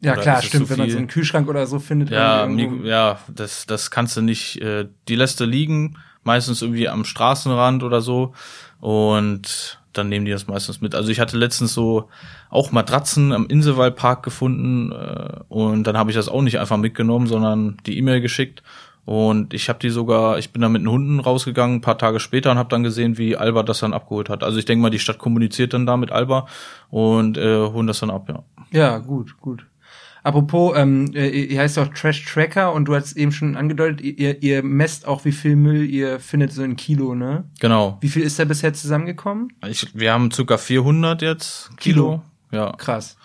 [0.00, 2.10] Ja, klar, stimmt, wenn man so einen Kühlschrank oder so findet.
[2.10, 7.04] Ja, ja, das, das kannst du nicht, äh, die lässt du liegen, meistens irgendwie am
[7.04, 8.32] Straßenrand oder so.
[8.80, 10.94] Und dann nehmen die das meistens mit.
[10.94, 12.08] Also ich hatte letztens so
[12.48, 17.26] auch Matratzen am Inselwaldpark gefunden äh, und dann habe ich das auch nicht einfach mitgenommen,
[17.26, 18.62] sondern die E-Mail geschickt
[19.08, 22.20] und ich habe die sogar, ich bin da mit den Hunden rausgegangen, ein paar Tage
[22.20, 24.44] später und habe dann gesehen, wie Alba das dann abgeholt hat.
[24.44, 26.46] Also ich denke mal, die Stadt kommuniziert dann da mit Alba
[26.90, 28.42] und äh, holen das dann ab, ja.
[28.70, 29.64] Ja, gut, gut.
[30.24, 34.42] Apropos, ähm, äh, ihr heißt auch Trash Tracker und du hast eben schon angedeutet, ihr,
[34.42, 37.44] ihr messt auch, wie viel Müll ihr findet so in Kilo, ne?
[37.60, 37.96] Genau.
[38.02, 39.54] Wie viel ist da bisher zusammengekommen?
[39.66, 42.20] Ich, wir haben circa 400 jetzt Kilo.
[42.50, 42.62] Kilo.
[42.62, 42.72] Ja.
[42.72, 43.16] Krass.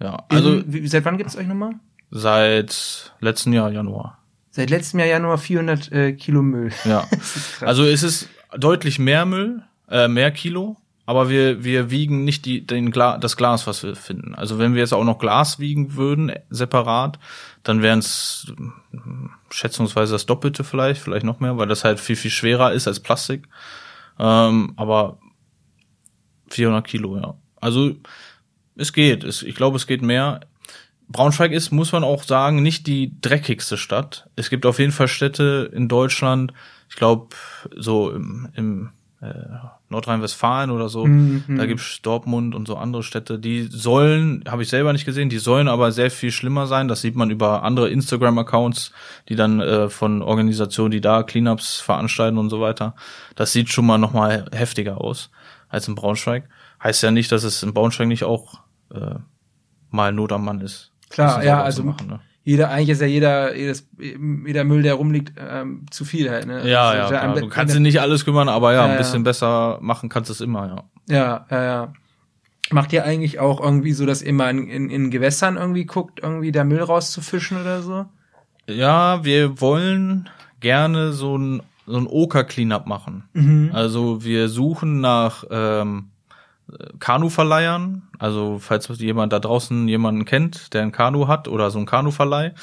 [0.00, 0.24] Ja.
[0.28, 1.72] Also in, wie, seit wann gibt's euch nochmal?
[2.12, 4.18] seit letzten Jahr Januar.
[4.56, 6.72] Seit letztem Jahr Januar 400 äh, Kilo Müll.
[6.86, 7.06] Ja.
[7.60, 12.66] also es ist deutlich mehr Müll, äh, mehr Kilo, aber wir wir wiegen nicht die
[12.66, 14.34] den Gla das Glas, was wir finden.
[14.34, 17.18] Also wenn wir jetzt auch noch Glas wiegen würden äh, separat,
[17.64, 18.50] dann wären es
[19.50, 23.00] schätzungsweise das Doppelte vielleicht, vielleicht noch mehr, weil das halt viel viel schwerer ist als
[23.00, 23.46] Plastik.
[24.18, 25.18] Ähm, aber
[26.48, 27.34] 400 Kilo, ja.
[27.60, 27.94] Also
[28.74, 29.22] es geht.
[29.22, 30.40] Es, ich glaube, es geht mehr.
[31.08, 34.28] Braunschweig ist, muss man auch sagen, nicht die dreckigste Stadt.
[34.36, 36.52] Es gibt auf jeden Fall Städte in Deutschland,
[36.88, 37.28] ich glaube,
[37.76, 38.90] so im, im
[39.20, 39.32] äh,
[39.88, 41.56] Nordrhein-Westfalen oder so, Mhm.
[41.56, 45.38] da gibt's Dortmund und so andere Städte, die sollen, habe ich selber nicht gesehen, die
[45.38, 46.88] sollen aber sehr viel schlimmer sein.
[46.88, 48.92] Das sieht man über andere Instagram-Accounts,
[49.28, 52.94] die dann äh, von Organisationen, die da Cleanups veranstalten und so weiter.
[53.36, 55.30] Das sieht schon mal nochmal heftiger aus
[55.68, 56.48] als in Braunschweig.
[56.82, 58.60] Heißt ja nicht, dass es in Braunschweig nicht auch
[58.92, 59.14] äh,
[59.90, 60.92] mal Not am Mann ist.
[61.10, 62.20] Klar, ja, auch also so machen, ne?
[62.44, 66.68] jeder, eigentlich ist ja jeder, jedes, jeder Müll, der rumliegt, ähm, zu viel halt, ne?
[66.68, 68.98] Ja, Also, ja, Du kannst dir nicht alles kümmern, aber ja, Ja, ein ja.
[68.98, 70.66] bisschen besser machen kannst du es immer,
[71.08, 71.16] ja.
[71.16, 71.92] Ja, ja, ja.
[72.70, 76.20] Macht ihr eigentlich auch irgendwie so, dass ihr mal in, in, in Gewässern irgendwie guckt,
[76.22, 78.06] irgendwie da Müll rauszufischen oder so?
[78.68, 80.28] Ja, wir wollen
[80.60, 83.24] gerne so ein, so ein Oker-Cleanup machen.
[83.34, 83.70] Mhm.
[83.72, 86.10] Also wir suchen nach ähm,
[86.98, 88.02] Kanuverleihern.
[88.18, 92.54] Also falls jemand da draußen jemanden kennt, der ein Kanu hat oder so ein Kanuverleih.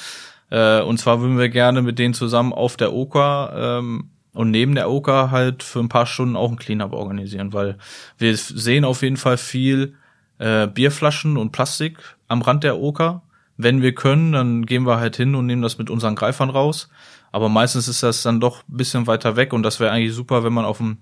[0.50, 4.74] Äh, und zwar würden wir gerne mit denen zusammen auf der Oker ähm, und neben
[4.74, 7.78] der Oker halt für ein paar Stunden auch ein Cleanup organisieren, weil
[8.18, 9.94] wir sehen auf jeden Fall viel
[10.38, 11.98] äh, Bierflaschen und Plastik
[12.28, 13.22] am Rand der Oker.
[13.56, 16.90] Wenn wir können, dann gehen wir halt hin und nehmen das mit unseren Greifern raus.
[17.30, 20.44] Aber meistens ist das dann doch ein bisschen weiter weg und das wäre eigentlich super,
[20.44, 20.98] wenn man auf dem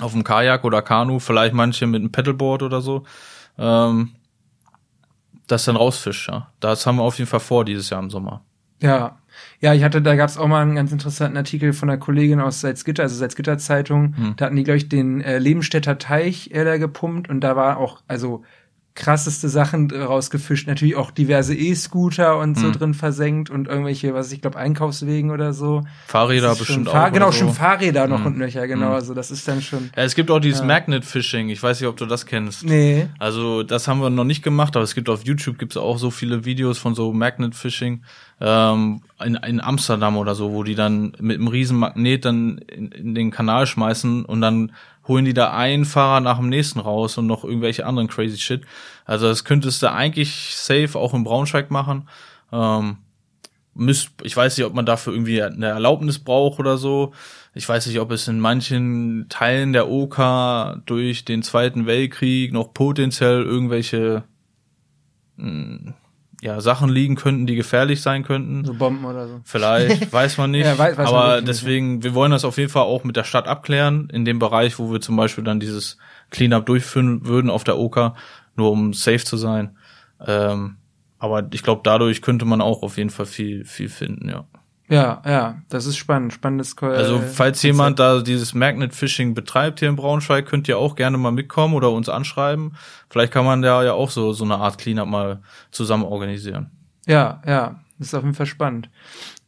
[0.00, 3.04] auf dem Kajak oder Kanu, vielleicht manche mit einem Paddleboard oder so,
[3.58, 4.12] ähm,
[5.46, 6.28] das dann rausfischt.
[6.28, 6.50] Ja.
[6.60, 8.42] Das haben wir auf jeden Fall vor dieses Jahr im Sommer.
[8.80, 9.18] Ja.
[9.60, 12.60] Ja, ich hatte, da gab's auch mal einen ganz interessanten Artikel von einer Kollegin aus
[12.60, 14.14] Salzgitter, also Salzgitter Zeitung.
[14.16, 14.34] Hm.
[14.36, 17.78] Da hatten die, glaube ich, den äh, Lebenstädter Teich äh, da gepumpt und da war
[17.78, 18.42] auch, also
[18.94, 20.66] krasseste Sachen rausgefischt.
[20.68, 22.72] Natürlich auch diverse E-Scooter und so Hm.
[22.72, 25.82] drin versenkt und irgendwelche, was ich glaube, Einkaufswegen oder so.
[26.06, 27.12] Fahrräder bestimmt Fahr auch.
[27.12, 27.38] Genau, so.
[27.38, 28.26] schon Fahrräder noch Hm.
[28.34, 28.88] und Löcher, genau.
[28.88, 28.92] Hm.
[28.94, 29.90] Also das ist dann schon.
[29.96, 30.66] Ja, es gibt auch dieses Ja.
[30.66, 31.48] Magnet Fishing.
[31.48, 32.64] Ich weiß nicht, ob du das kennst.
[32.64, 33.06] Nee.
[33.18, 36.10] Also das haben wir noch nicht gemacht, aber es gibt auf YouTube gibt's auch so
[36.10, 38.02] viele Videos von so Magnet Fishing
[38.40, 42.92] ähm, in, in Amsterdam oder so, wo die dann mit einem riesen Magnet dann in,
[42.92, 44.72] in den Kanal schmeißen und dann
[45.08, 48.62] holen die da einen Fahrer nach dem nächsten raus und noch irgendwelche anderen crazy Shit.
[49.04, 52.08] Also das könntest du eigentlich safe auch in Braunschweig machen.
[52.52, 52.98] Ähm,
[53.74, 57.12] müsst, ich weiß nicht, ob man dafür irgendwie eine Erlaubnis braucht oder so.
[57.54, 62.72] Ich weiß nicht, ob es in manchen Teilen der OK durch den Zweiten Weltkrieg noch
[62.72, 64.24] potenziell irgendwelche
[65.36, 65.94] mh,
[66.42, 68.64] ja, Sachen liegen könnten, die gefährlich sein könnten.
[68.64, 69.40] So Bomben oder so.
[69.44, 70.66] Vielleicht, weiß man nicht.
[70.66, 73.22] Ja, weiß- weiß aber nicht, deswegen, wir wollen das auf jeden Fall auch mit der
[73.24, 75.98] Stadt abklären, in dem Bereich, wo wir zum Beispiel dann dieses
[76.30, 78.12] Cleanup durchführen würden auf der OK,
[78.56, 79.78] nur um safe zu sein.
[80.26, 80.78] Ähm,
[81.20, 84.44] aber ich glaube, dadurch könnte man auch auf jeden Fall viel, viel finden, ja.
[84.88, 87.64] Ja, ja, das ist spannend, spannendes Ko Also, äh, falls Konzept.
[87.64, 91.74] jemand da dieses Magnet Fishing betreibt hier in Braunschweig, könnt ihr auch gerne mal mitkommen
[91.74, 92.74] oder uns anschreiben.
[93.08, 96.70] Vielleicht kann man da ja auch so, so eine Art Cleanup mal zusammen organisieren.
[97.06, 98.90] Ja, ja, das ist auf jeden Fall spannend.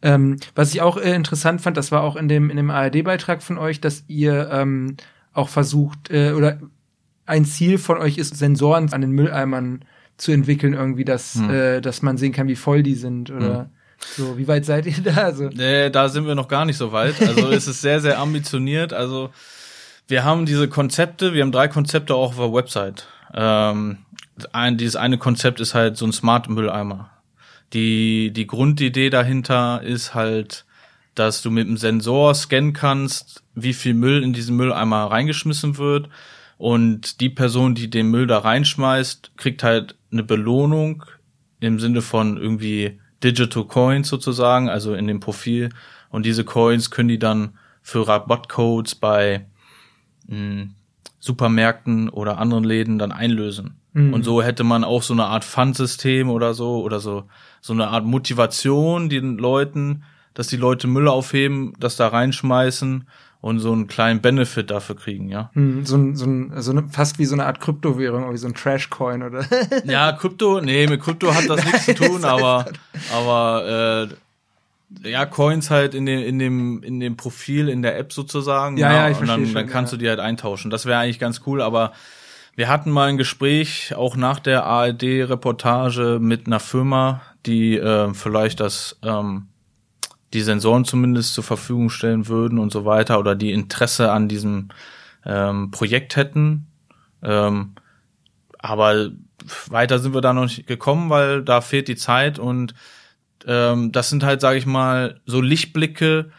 [0.03, 3.43] Ähm, was ich auch äh, interessant fand, das war auch in dem in dem ARD-Beitrag
[3.43, 4.97] von euch, dass ihr ähm,
[5.32, 6.59] auch versucht äh, oder
[7.26, 9.85] ein Ziel von euch ist, Sensoren an den Mülleimern
[10.16, 11.51] zu entwickeln, irgendwie, dass Hm.
[11.51, 14.36] äh, dass man sehen kann, wie voll die sind oder so.
[14.38, 15.14] Wie weit seid ihr da?
[15.14, 17.20] Also, Nee, da sind wir noch gar nicht so weit.
[17.20, 18.92] Also es ist sehr, sehr ambitioniert.
[18.92, 19.30] Also
[20.07, 23.07] wir haben diese Konzepte, wir haben drei Konzepte auch auf der Website.
[23.32, 23.99] Ähm,
[24.53, 27.11] ein, dieses eine Konzept ist halt so ein Smart Mülleimer.
[27.72, 30.64] Die, die Grundidee dahinter ist halt,
[31.14, 36.09] dass du mit dem Sensor scannen kannst, wie viel Müll in diesen Mülleimer reingeschmissen wird.
[36.59, 41.05] Und die Person, die den Müll da reinschmeißt, kriegt halt eine Belohnung
[41.61, 45.70] im Sinne von irgendwie Digital Coins sozusagen, also in dem Profil.
[46.11, 49.47] Und diese Coins können die dann für Rabattcodes bei
[50.29, 50.68] mh,
[51.18, 53.81] Supermärkten oder anderen Läden dann einlösen.
[53.95, 54.12] Mhm.
[54.12, 57.25] Und so hätte man auch so eine Art Pfandsystem oder so oder so
[57.61, 60.05] so eine Art Motivation den Leuten,
[60.35, 63.09] dass die Leute Müll aufheben, das da reinschmeißen
[63.41, 65.51] und so einen kleinen Benefit dafür kriegen, ja.
[65.55, 68.47] Mhm, so, ein, so, ein, so eine, fast wie so eine Art Kryptowährung, wie so
[68.47, 69.45] ein Trash-Coin oder.
[69.85, 72.66] ja, Krypto, nee, mit Krypto hat das nichts zu tun, aber,
[73.12, 74.09] aber
[75.03, 78.76] äh, ja, Coins halt in dem, in dem, in dem Profil, in der App sozusagen.
[78.76, 79.99] Ja, ja, ich Und dann, schon, dann kannst ja.
[79.99, 80.70] du die halt eintauschen.
[80.70, 81.93] Das wäre eigentlich ganz cool, aber
[82.57, 88.61] wir hatten mal ein Gespräch, auch nach der ARD-Reportage mit einer Firma, die äh, vielleicht
[88.61, 89.49] das, ähm,
[90.35, 94.68] die Sensoren zumindest zur Verfügung stellen würden und so weiter oder die Interesse an diesem
[95.24, 96.66] ähm, Projekt hätten.
[97.22, 97.74] Ähm,
[98.59, 99.11] aber
[99.68, 102.74] weiter sind wir da noch nicht gekommen, weil da fehlt die Zeit und
[103.47, 106.30] ähm, das sind halt, sage ich mal, so Lichtblicke,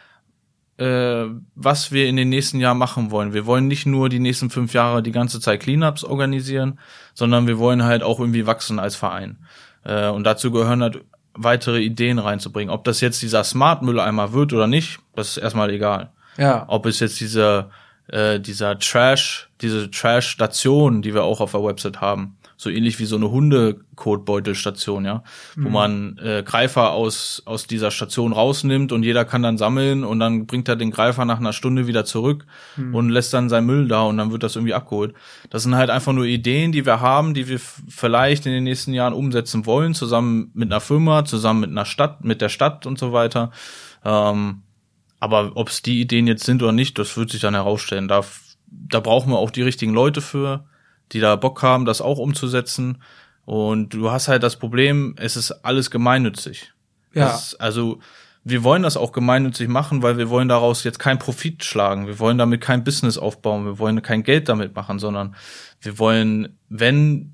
[0.78, 1.24] äh,
[1.54, 3.32] was wir in den nächsten Jahren machen wollen.
[3.32, 6.78] Wir wollen nicht nur die nächsten fünf Jahre die ganze Zeit Cleanups organisieren,
[7.14, 9.38] sondern wir wollen halt auch irgendwie wachsen als Verein.
[9.84, 11.04] Äh, und dazu gehören halt
[11.36, 12.72] weitere Ideen reinzubringen.
[12.74, 16.10] Ob das jetzt dieser Smart-Mülleimer wird oder nicht, das ist erstmal egal.
[16.36, 16.64] Ja.
[16.68, 17.70] Ob es jetzt dieser,
[18.08, 23.04] äh, dieser Trash, diese Trash-Station, die wir auch auf der Website haben, so ähnlich wie
[23.04, 25.22] so eine Hundekotbeutelstation, ja,
[25.56, 30.20] wo man äh, Greifer aus aus dieser Station rausnimmt und jeder kann dann sammeln und
[30.20, 32.46] dann bringt er den Greifer nach einer Stunde wieder zurück
[32.92, 35.14] und lässt dann sein Müll da und dann wird das irgendwie abgeholt.
[35.50, 38.92] Das sind halt einfach nur Ideen, die wir haben, die wir vielleicht in den nächsten
[38.94, 42.98] Jahren umsetzen wollen, zusammen mit einer Firma, zusammen mit einer Stadt, mit der Stadt und
[42.98, 43.50] so weiter.
[44.04, 44.62] Ähm,
[45.20, 48.08] aber ob es die Ideen jetzt sind oder nicht, das wird sich dann herausstellen.
[48.08, 48.22] Da,
[48.66, 50.64] da brauchen wir auch die richtigen Leute für,
[51.12, 53.02] die da Bock haben, das auch umzusetzen.
[53.44, 56.72] Und du hast halt das Problem, es ist alles gemeinnützig.
[57.14, 57.26] Ja.
[57.26, 58.00] Das, also
[58.44, 62.06] wir wollen das auch gemeinnützig machen, weil wir wollen daraus jetzt keinen Profit schlagen.
[62.06, 63.64] Wir wollen damit kein Business aufbauen.
[63.64, 65.34] Wir wollen kein Geld damit machen, sondern
[65.80, 67.32] wir wollen, wenn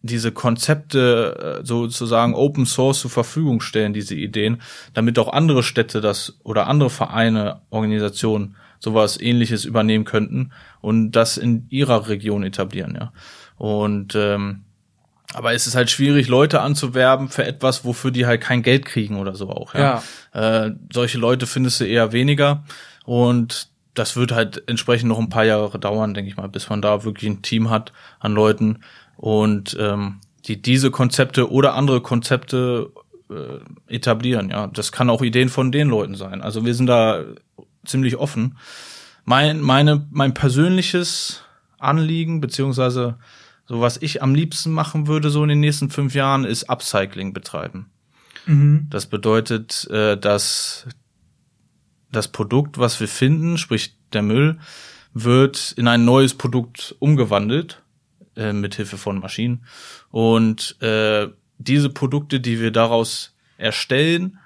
[0.00, 4.60] diese Konzepte äh, sozusagen Open Source zur Verfügung stellen, diese Ideen,
[4.92, 11.36] damit auch andere Städte das oder andere Vereine, Organisationen sowas ähnliches übernehmen könnten und das
[11.36, 13.12] in ihrer Region etablieren, ja.
[13.56, 14.64] Und ähm,
[15.32, 19.18] aber es ist halt schwierig, Leute anzuwerben für etwas, wofür die halt kein Geld kriegen
[19.18, 20.02] oder so auch, ja.
[20.32, 22.64] Äh, solche Leute findest du eher weniger
[23.04, 26.82] und das wird halt entsprechend noch ein paar Jahre dauern, denke ich mal, bis man
[26.82, 28.80] da wirklich ein Team hat an Leuten
[29.16, 32.90] und ähm, die diese Konzepte oder andere Konzepte
[33.30, 34.50] äh, etablieren.
[34.50, 36.42] Ja, das kann auch Ideen von den Leuten sein.
[36.42, 37.24] Also wir sind da
[37.84, 38.58] ziemlich offen.
[39.24, 41.42] Mein meine mein persönliches
[41.78, 43.18] Anliegen beziehungsweise
[43.66, 47.32] so was ich am liebsten machen würde so in den nächsten fünf Jahren ist Upcycling
[47.32, 47.90] betreiben.
[48.46, 48.86] Mhm.
[48.90, 50.86] Das bedeutet, äh, dass
[52.12, 54.58] das Produkt, was wir finden, sprich der Müll,
[55.14, 57.82] wird in ein neues Produkt umgewandelt
[58.36, 59.64] äh, mit Hilfe von Maschinen
[60.10, 61.28] und äh,
[61.58, 64.38] diese Produkte, die wir daraus erstellen,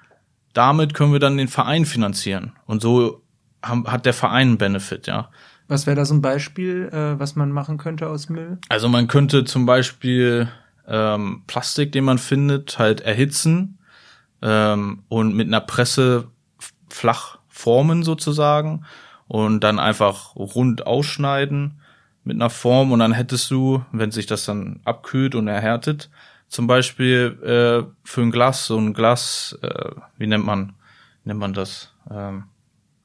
[0.53, 3.23] damit können wir dann den Verein finanzieren und so
[3.63, 5.29] haben, hat der Verein einen Benefit, ja.
[5.67, 8.57] Was wäre da so ein Beispiel, äh, was man machen könnte aus Müll?
[8.69, 10.49] Also man könnte zum Beispiel
[10.87, 13.77] ähm, Plastik, den man findet, halt erhitzen
[14.41, 16.27] ähm, und mit einer Presse
[16.89, 18.85] flach formen sozusagen
[19.27, 21.79] und dann einfach rund ausschneiden
[22.23, 26.09] mit einer Form und dann hättest du, wenn sich das dann abkühlt und erhärtet,
[26.47, 30.73] zum Beispiel äh, für ein Glas so ein Glas, äh, wie nennt man
[31.23, 31.93] nennt man das?
[32.09, 32.45] Ähm,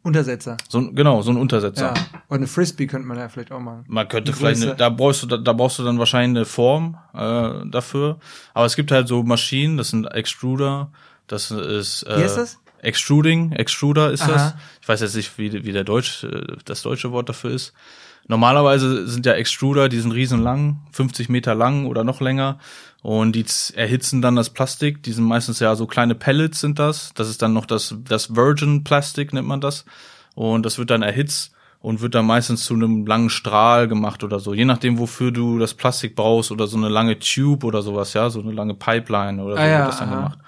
[0.05, 0.59] Untersetzer.
[0.69, 1.95] so ein, genau so ein Untersetzer.
[1.95, 2.21] Ja.
[2.29, 3.85] Und eine Frisbee könnte man ja vielleicht auch machen.
[3.89, 6.45] Man könnte Eine vielleicht, eine, da brauchst du, da, da brauchst du dann wahrscheinlich eine
[6.45, 8.19] Form äh, dafür.
[8.53, 10.91] Aber es gibt halt so Maschinen, das sind Extruder,
[11.27, 12.59] das ist äh, Wie heißt das?
[12.83, 14.43] Extruding, Extruder ist das.
[14.43, 14.59] Aha.
[14.83, 17.73] Ich weiß jetzt nicht, wie, wie der Deutsch, äh, das deutsche Wort dafür ist.
[18.27, 22.59] Normalerweise sind ja Extruder, die sind riesen lang, 50 Meter lang oder noch länger.
[23.03, 23.45] Und die
[23.75, 25.03] erhitzen dann das Plastik.
[25.03, 27.13] Die sind meistens ja so kleine Pellets sind das.
[27.15, 29.85] Das ist dann noch das, das Virgin Plastic nennt man das.
[30.35, 34.41] Und das wird dann erhitzt und wird dann meistens zu einem langen Strahl gemacht oder
[34.41, 34.55] so.
[34.55, 38.31] Je nachdem, wofür du das Plastik brauchst oder so eine lange Tube oder sowas, ja,
[38.31, 40.17] so eine lange Pipeline oder so Ah ja, wird das dann aha.
[40.17, 40.39] gemacht.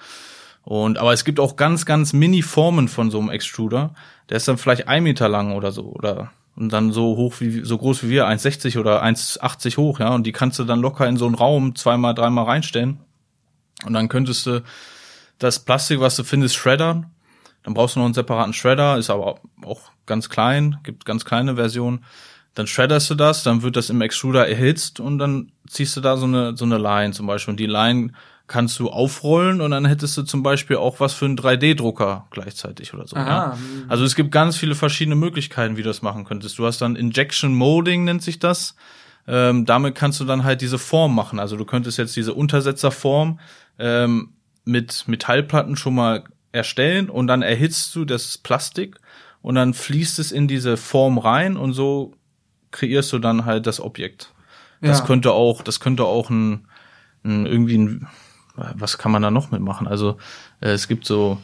[0.63, 3.93] Und, aber es gibt auch ganz, ganz Mini-Formen von so einem Extruder.
[4.29, 7.63] Der ist dann vielleicht ein Meter lang oder so, oder, und dann so hoch wie,
[7.63, 10.09] so groß wie wir, 1,60 oder 1,80 hoch, ja.
[10.09, 12.99] Und die kannst du dann locker in so einen Raum zweimal, dreimal reinstellen.
[13.85, 14.63] Und dann könntest du
[15.37, 17.11] das Plastik, was du findest, shreddern.
[17.61, 21.55] Dann brauchst du noch einen separaten Shredder, ist aber auch ganz klein, gibt ganz kleine
[21.55, 22.03] Versionen.
[22.55, 26.17] Dann shredderst du das, dann wird das im Extruder erhitzt und dann ziehst du da
[26.17, 27.51] so eine, so eine Line zum Beispiel.
[27.51, 28.13] Und die Line
[28.47, 32.93] kannst du aufrollen und dann hättest du zum Beispiel auch was für einen 3D-Drucker gleichzeitig
[32.93, 33.15] oder so.
[33.17, 33.25] Ja?
[33.89, 36.57] Also es gibt ganz viele verschiedene Möglichkeiten, wie du das machen könntest.
[36.57, 38.75] Du hast dann Injection Molding, nennt sich das.
[39.27, 41.39] Ähm, damit kannst du dann halt diese Form machen.
[41.39, 43.39] Also du könntest jetzt diese Untersetzerform
[43.77, 44.29] ähm,
[44.63, 46.23] mit Metallplatten schon mal
[46.53, 48.95] erstellen und dann erhitzt du das Plastik
[49.41, 52.13] und dann fließt es in diese Form rein und so
[52.71, 54.33] kreierst du dann halt das Objekt.
[54.81, 55.05] Das Ja.
[55.05, 56.67] könnte auch, das könnte auch ein,
[57.23, 58.07] ein irgendwie ein,
[58.75, 59.87] was kann man da noch mitmachen?
[59.87, 60.17] Also
[60.61, 61.37] äh, es gibt so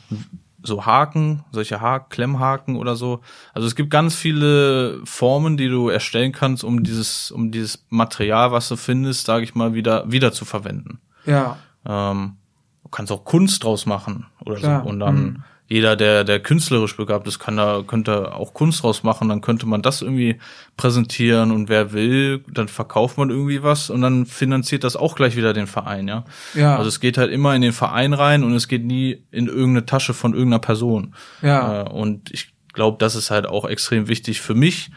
[0.65, 3.19] so Haken, solche Haken, Klemmhaken oder so.
[3.53, 8.51] Also es gibt ganz viele Formen, die du erstellen kannst, um dieses um dieses Material,
[8.53, 10.99] was du findest, sage ich mal, wieder wieder zu verwenden.
[11.25, 11.57] Ja.
[11.85, 12.37] Ähm,
[12.83, 14.83] du kannst auch Kunst draus machen oder Klar.
[14.83, 14.89] so.
[14.89, 15.43] Und dann Mhm.
[15.73, 19.27] Jeder, der, der künstlerisch begabt ist, kann da, könnte auch Kunst draus machen.
[19.27, 20.37] Dann könnte man das irgendwie
[20.77, 25.35] präsentieren und wer will, dann verkauft man irgendwie was und dann finanziert das auch gleich
[25.35, 26.25] wieder den Verein, ja.
[26.53, 26.75] Ja.
[26.75, 29.87] Also es geht halt immer in den Verein rein und es geht nie in irgendeine
[29.87, 31.15] Tasche von irgendeiner Person.
[31.41, 31.81] ja.
[31.81, 34.91] Äh, und ich glaube, das ist halt auch extrem wichtig für mich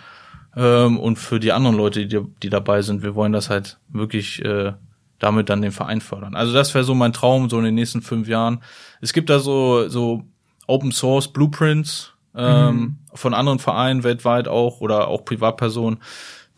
[0.56, 3.02] ähm, und für die anderen Leute, die, die dabei sind.
[3.02, 4.74] Wir wollen das halt wirklich äh,
[5.18, 6.34] damit dann den Verein fördern.
[6.36, 8.62] Also das wäre so mein Traum, so in den nächsten fünf Jahren.
[9.00, 10.24] Es gibt da so, so
[10.66, 16.00] Open Source Blueprints ähm, von anderen Vereinen weltweit auch oder auch Privatpersonen,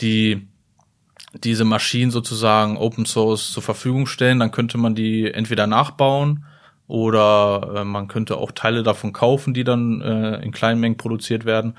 [0.01, 0.49] die
[1.35, 4.39] diese Maschinen sozusagen Open Source zur Verfügung stellen.
[4.41, 6.45] Dann könnte man die entweder nachbauen
[6.87, 11.45] oder äh, man könnte auch Teile davon kaufen, die dann äh, in kleinen Mengen produziert
[11.45, 11.75] werden.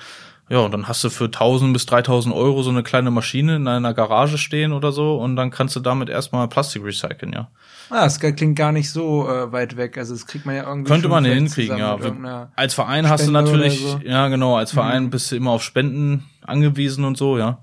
[0.50, 3.68] Ja, und dann hast du für 1000 bis 3000 Euro so eine kleine Maschine in
[3.68, 7.50] einer Garage stehen oder so und dann kannst du damit erstmal Plastik recyceln, ja.
[7.92, 9.98] Ah, das klingt gar nicht so äh, weit weg.
[9.98, 12.52] Also das kriegt man ja irgendwie Könnte man hinkriegen, ja.
[12.56, 14.00] Als Verein hast du Spende natürlich, so.
[14.04, 15.10] ja genau, als Verein Mhm.
[15.12, 17.60] bist du immer auf Spenden angewiesen und so, ja.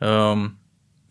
[0.00, 0.56] Ähm,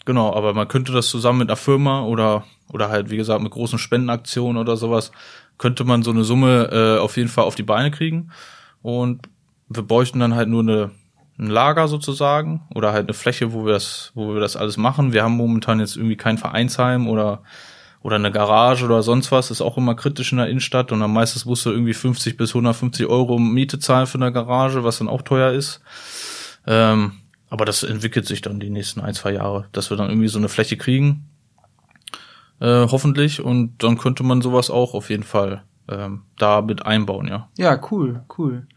[0.05, 3.51] genau, aber man könnte das zusammen mit einer Firma oder oder halt wie gesagt mit
[3.51, 5.11] großen Spendenaktionen oder sowas
[5.57, 8.31] könnte man so eine Summe äh, auf jeden Fall auf die Beine kriegen
[8.81, 9.29] und
[9.69, 10.91] wir bräuchten dann halt nur eine
[11.37, 15.13] ein Lager sozusagen oder halt eine Fläche, wo wir das, wo wir das alles machen.
[15.13, 17.43] Wir haben momentan jetzt irgendwie kein Vereinsheim oder
[18.01, 21.11] oder eine Garage oder sonst was, ist auch immer kritisch in der Innenstadt und dann
[21.11, 25.07] meistens musst du irgendwie 50 bis 150 Euro Miete zahlen für eine Garage, was dann
[25.07, 25.81] auch teuer ist.
[26.67, 27.13] Ähm,
[27.49, 30.37] aber das entwickelt sich dann die nächsten ein, zwei Jahre, dass wir dann irgendwie so
[30.37, 31.27] eine Fläche kriegen,
[32.59, 37.27] äh, hoffentlich, und dann könnte man sowas auch auf jeden Fall ähm, da mit einbauen,
[37.27, 37.49] ja.
[37.57, 38.67] Ja, cool, cool.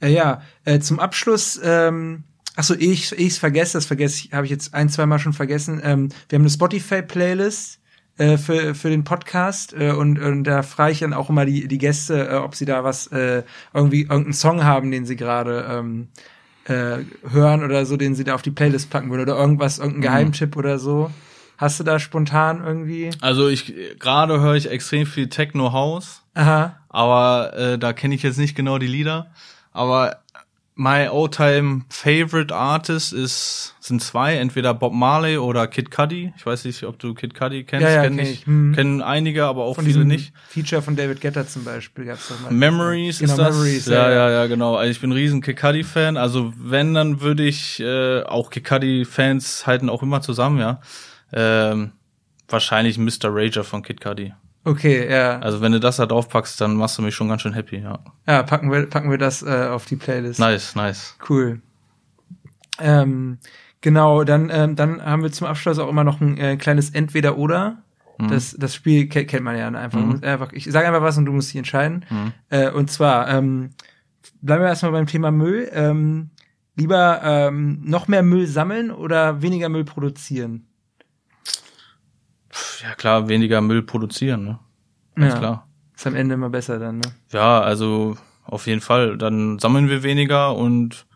[0.00, 2.24] Äh, ja, äh, zum Abschluss, ähm,
[2.54, 5.80] achso, ich ich's vergesse, das vergesse ich, habe ich jetzt ein, zwei Mal schon vergessen.
[5.82, 7.80] Ähm, wir haben eine Spotify-Playlist
[8.18, 11.68] äh, für, für den Podcast äh, und, und da frage ich dann auch immer die,
[11.68, 13.42] die Gäste, äh, ob sie da was, äh,
[13.74, 16.08] irgendwie irgendeinen Song haben, den sie gerade ähm,
[16.64, 16.98] äh,
[17.30, 20.56] hören oder so, den sie da auf die Playlist packen würden oder irgendwas, irgendein Geheimtipp
[20.56, 21.10] oder so.
[21.58, 23.10] Hast du da spontan irgendwie?
[23.22, 26.22] Also ich gerade höre ich extrem viel Techno House.
[26.34, 26.76] Aha.
[26.90, 29.30] aber äh, da kenne ich jetzt nicht genau die Lieder.
[29.76, 30.16] Aber
[30.78, 36.34] my all-time favorite artist ist sind zwei, entweder Bob Marley oder Kid Cudi.
[36.36, 37.82] Ich weiß nicht, ob du Kid Cudi kennst.
[37.82, 38.46] Ja, ja, Kenn kenn ich.
[38.46, 38.74] Hm.
[38.74, 40.34] Kennen einige, aber auch Von viele nicht.
[40.48, 42.52] Feature von David Guetta zum Beispiel gab's doch mal.
[42.52, 43.54] Memories genau, ist das.
[43.54, 44.76] Memories, ja, ja, ja, genau.
[44.76, 46.18] Also ich bin ein riesen Kid Cudi Fan.
[46.18, 50.80] Also wenn, dann würde ich äh, auch Kid Cudi Fans halten auch immer zusammen, ja.
[51.32, 51.92] Ähm,
[52.48, 53.30] wahrscheinlich Mr.
[53.30, 54.34] Rager von Kid Cudi.
[54.66, 55.38] Okay, ja.
[55.38, 58.00] Also wenn du das da draufpackst, dann machst du mich schon ganz schön happy, ja.
[58.26, 60.40] Ja, packen wir, packen wir das äh, auf die Playlist.
[60.40, 61.16] Nice, nice.
[61.28, 61.60] Cool.
[62.80, 63.38] Ähm,
[63.80, 67.78] genau, dann, ähm, dann haben wir zum Abschluss auch immer noch ein äh, kleines Entweder-Oder.
[68.18, 68.28] Mhm.
[68.28, 70.00] Das, das Spiel ke kennt man ja einfach.
[70.00, 70.24] Mhm.
[70.24, 70.52] Einfach.
[70.52, 72.04] Ich sage einfach was und du musst dich entscheiden.
[72.10, 72.32] Mhm.
[72.50, 73.70] Äh, und zwar, ähm,
[74.42, 75.70] bleiben wir erstmal beim Thema Müll.
[75.72, 76.30] Ähm,
[76.74, 80.66] lieber ähm, noch mehr Müll sammeln oder weniger Müll produzieren?
[82.82, 84.58] Ja klar, weniger Müll produzieren, ne?
[85.14, 85.38] Ganz Ja.
[85.38, 85.68] klar.
[85.94, 87.12] Ist am Ende immer besser dann, ne?
[87.32, 89.16] Ja, also auf jeden Fall.
[89.16, 91.06] Dann sammeln wir weniger und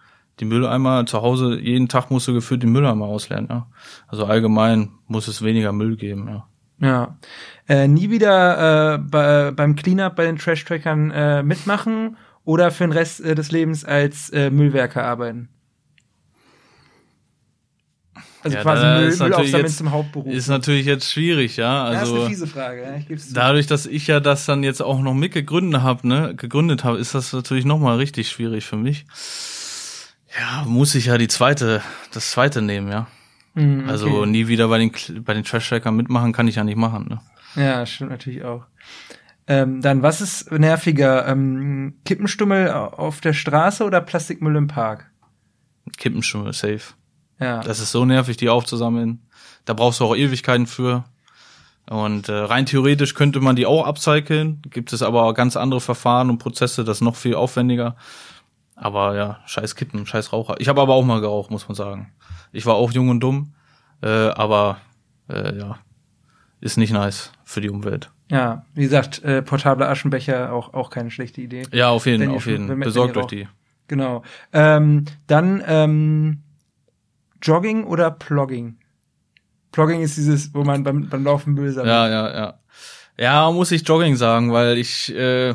[0.40, 3.66] die Mülleimer zu Hause, jeden Tag musst du gefühlt die Mülleimer ausleeren, ja.
[4.08, 6.46] Also allgemein muss es weniger Müll geben, ja.
[6.82, 7.18] Ja.
[7.68, 12.92] Äh, nie wieder äh, bei, beim Cleanup bei den Trash-Trackern äh, mitmachen oder für den
[12.92, 15.50] Rest äh, des Lebens als äh, Müllwerker arbeiten?
[18.43, 20.32] Also Ja, quasi Müll, ist Müll natürlich aufsammeln jetzt- zum Hauptberuf.
[20.32, 21.64] Ist natürlich jetzt schwierig, ja.
[21.93, 23.34] ja, ist eine Also fiese Frage, ja, ich geb's zu.
[23.34, 27.14] dadurch, dass ich ja das dann jetzt auch noch mitgegründet habe, ne, gegründet habe, ist
[27.14, 29.05] das natürlich nochmal richtig schwierig für mich.
[30.38, 31.82] Ja, muss ich ja die zweite,
[32.12, 33.09] das zweite nehmen, ja.
[33.55, 33.91] Mhm, okay.
[33.91, 34.93] Also nie wieder bei den
[35.24, 37.20] bei den Trash-Trackern mitmachen, kann ich ja nicht machen, ne.
[37.62, 38.64] Ja, stimmt natürlich auch.
[39.49, 41.26] Ähm, dann, was ist nerviger?
[41.26, 45.11] Ähm, Kippenstummel auf der Straße oder Plastikmüll im Park?
[45.99, 46.95] Kippenstummel, safe.
[47.41, 47.61] Ja.
[47.61, 49.26] Das ist so nervig, die aufzusammeln.
[49.64, 51.05] Da brauchst du auch Ewigkeiten für.
[51.88, 56.30] Und äh, rein theoretisch könnte man die auch upcyclen, gibt es aber ganz andere Verfahren
[56.30, 57.97] und Prozesse, das ist noch viel aufwendiger.
[58.76, 60.55] Aber ja, scheiß Kippen, scheiß Raucher.
[60.59, 62.12] Ich habe aber auch mal geraucht, muss man sagen.
[62.53, 63.55] Ich war auch jung und dumm,
[64.03, 64.78] äh, aber
[65.28, 65.78] äh, ja,
[66.61, 68.11] ist nicht nice für die Umwelt.
[68.30, 71.64] Ja, wie gesagt, äh, portable Aschenbecher auch auch keine schlechte Idee.
[71.72, 72.78] Ja, auf jeden, auf jeden.
[72.78, 73.49] Besorgt euch die.
[73.88, 74.22] Genau.
[74.53, 76.43] Ähm, dann ähm,
[77.43, 78.76] Jogging oder Plogging?
[79.72, 81.93] Plogging ist dieses, wo man beim, beim Laufen Müll sammelt.
[81.93, 82.55] Ja, ja, ja.
[83.18, 85.55] Ja, muss ich Jogging sagen, weil ich äh,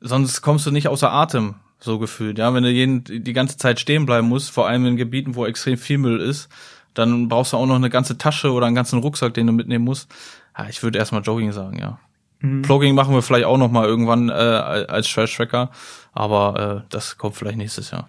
[0.00, 2.38] sonst kommst du nicht außer Atem, so gefühlt.
[2.38, 5.46] Ja, wenn du jeden, die ganze Zeit stehen bleiben musst, vor allem in Gebieten, wo
[5.46, 6.48] extrem viel Müll ist,
[6.94, 9.84] dann brauchst du auch noch eine ganze Tasche oder einen ganzen Rucksack, den du mitnehmen
[9.84, 10.10] musst.
[10.56, 11.98] Ja, ich würde erstmal Jogging sagen, ja.
[12.40, 12.62] Mhm.
[12.62, 15.70] Plogging machen wir vielleicht auch noch mal irgendwann äh, als Trash Tracker,
[16.12, 18.08] aber äh, das kommt vielleicht nächstes Jahr.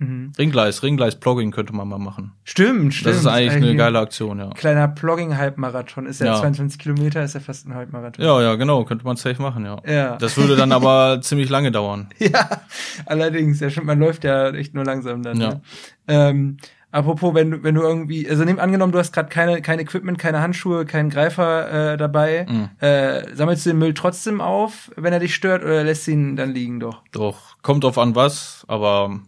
[0.00, 0.32] Mhm.
[0.38, 2.32] Ringgleis, Ringleis Plogging könnte man mal machen.
[2.44, 3.14] Stimmt, stimmt.
[3.14, 4.50] Das ist eigentlich eine ein geile Aktion, ja.
[4.50, 6.06] Kleiner Plogging-Halbmarathon.
[6.06, 6.40] Ist ja, Ja.
[6.40, 8.24] 22 Kilometer, ist ja fast ein Halbmarathon.
[8.24, 9.76] Ja, ja, genau, könnte man safe machen, ja.
[9.86, 10.16] Ja.
[10.16, 12.08] Das würde dann aber ziemlich lange dauern.
[12.18, 12.62] Ja,
[13.06, 15.40] allerdings, ja stimmt, man läuft ja echt nur langsam dann.
[15.40, 15.48] Ja.
[15.50, 15.60] Ne?
[16.08, 16.56] Ähm,
[16.90, 20.18] apropos, wenn du, wenn du irgendwie, also nimm angenommen, du hast gerade keine, kein Equipment,
[20.18, 22.68] keine Handschuhe, keinen Greifer äh, dabei, Mhm.
[22.80, 26.52] äh, sammelst du den Müll trotzdem auf, wenn er dich stört, oder lässt ihn dann
[26.52, 27.02] liegen doch?
[27.12, 29.20] Doch, kommt drauf an was, aber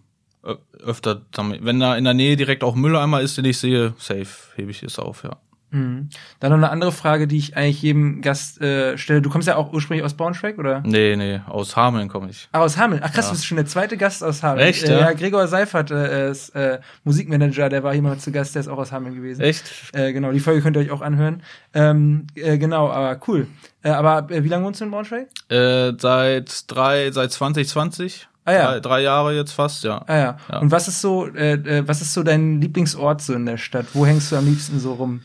[0.85, 4.27] öfter, damit- wenn da in der Nähe direkt auch Mülleimer ist, den ich sehe, safe,
[4.57, 5.37] hebe ich es auf, ja.
[5.75, 6.11] Mhm.
[6.39, 9.23] Dann noch eine andere Frage, die ich eigentlich jedem Gast äh, stelle.
[9.23, 10.83] Du kommst ja auch ursprünglich aus Braunschweig, oder?
[10.85, 12.47] Nee, nee, aus Hameln komme ich.
[12.53, 13.01] Ah, aus Hameln.
[13.03, 13.31] Ach krass, Ja.
[13.31, 14.67] du bist schon der zweite Gast aus Hameln.
[14.69, 15.01] Echt, Äh, ja?
[15.01, 18.69] ja, Gregor Seifert äh, ist äh, Musikmanager, der war hier mal zu Gast, der ist
[18.69, 19.41] auch aus Hameln gewesen.
[19.41, 19.65] Echt?
[19.95, 21.43] Äh, genau, die Folge könnt ihr euch auch anhören.
[21.73, 23.47] Ähm, äh, genau, aber cool.
[23.83, 25.29] Äh, aber äh, wie lange wohnst du in Braunschweig?
[25.49, 28.29] Äh, seit drei, seit 2020.
[28.45, 28.71] Ah, ja.
[28.73, 30.03] Drei, drei Jahre jetzt fast, ja.
[30.07, 30.37] Ah ja.
[30.51, 30.59] Ja.
[30.59, 33.87] Und was ist so, äh, äh, was ist so dein Lieblingsort so in der Stadt?
[33.93, 35.23] Wo hängst du am liebsten so rum?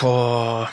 [0.00, 0.68] Boah.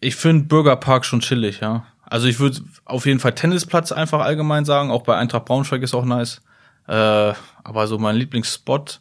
[0.00, 1.86] Ich finde Bürgerpark schon chillig, ja.
[2.02, 4.90] Also ich würde auf jeden Fall Tennisplatz einfach allgemein sagen.
[4.90, 6.40] Auch bei Eintracht Braunschweig ist auch nice.
[6.88, 9.00] Äh, aber so mein Lieblingsspot.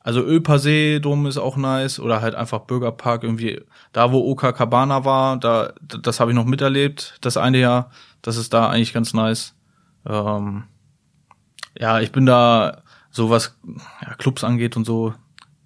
[0.00, 2.00] Also Ölpasee drum ist auch nice.
[2.00, 3.62] Oder halt einfach Bürgerpark irgendwie.
[3.92, 7.90] Da wo Oka Cabana war, da, das habe ich noch miterlebt, das eine Jahr.
[8.20, 9.54] Das ist da eigentlich ganz nice.
[10.08, 10.64] Ähm,
[11.78, 13.56] ja, ich bin da, so was
[14.02, 15.14] ja, Clubs angeht und so,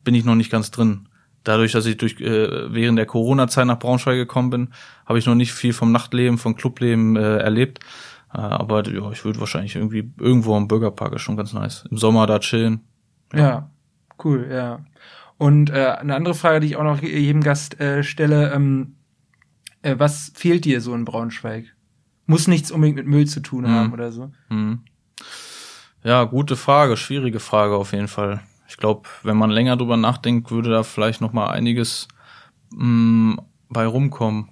[0.05, 1.09] bin ich noch nicht ganz drin.
[1.45, 4.69] Dadurch, dass ich durch äh, während der Corona-Zeit nach Braunschweig gekommen bin,
[5.07, 7.81] habe ich noch nicht viel vom Nachtleben, vom Clubleben äh, erlebt.
[8.33, 11.85] Äh, aber ja, ich würde wahrscheinlich irgendwie irgendwo am Bürgerpark ist schon ganz nice.
[11.91, 12.81] Im Sommer da chillen.
[13.35, 13.71] Ja,
[14.25, 14.85] cool, ja.
[15.39, 18.95] Und äh, eine andere Frage, die ich auch noch jedem Gast äh, stelle, ähm,
[19.83, 21.75] äh, was fehlt dir so in Braunschweig?
[22.33, 23.93] Muss nichts unbedingt mit Müll zu tun haben Mhm.
[23.93, 24.31] oder so.
[24.49, 24.81] Hm.
[26.05, 28.41] Ja, gute Frage, schwierige Frage auf jeden Fall.
[28.69, 32.09] Ich glaube, wenn man länger drüber nachdenkt, würde da vielleicht noch mal einiges
[32.75, 33.37] mh,
[33.69, 34.49] bei rumkommen.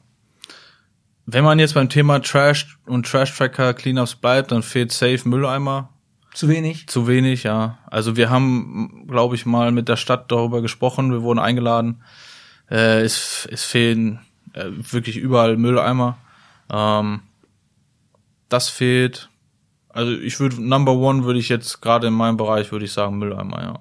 [1.26, 5.89] Wenn man jetzt beim Thema Trash und Trash Tracker Cleanups bleibt, dann fehlt safe Mülleimer.
[6.35, 6.87] Zu wenig?
[6.87, 7.78] Zu wenig, ja.
[7.87, 11.11] Also wir haben, glaube ich, mal mit der Stadt darüber gesprochen.
[11.12, 12.03] Wir wurden eingeladen.
[12.70, 14.20] Äh, es, es fehlen
[14.53, 16.18] äh, wirklich überall Mülleimer.
[16.70, 17.20] Ähm,
[18.51, 19.30] das fehlt.
[19.88, 23.18] Also ich würde Number One würde ich jetzt gerade in meinem Bereich würde ich sagen
[23.18, 23.80] Mülleimer, ja.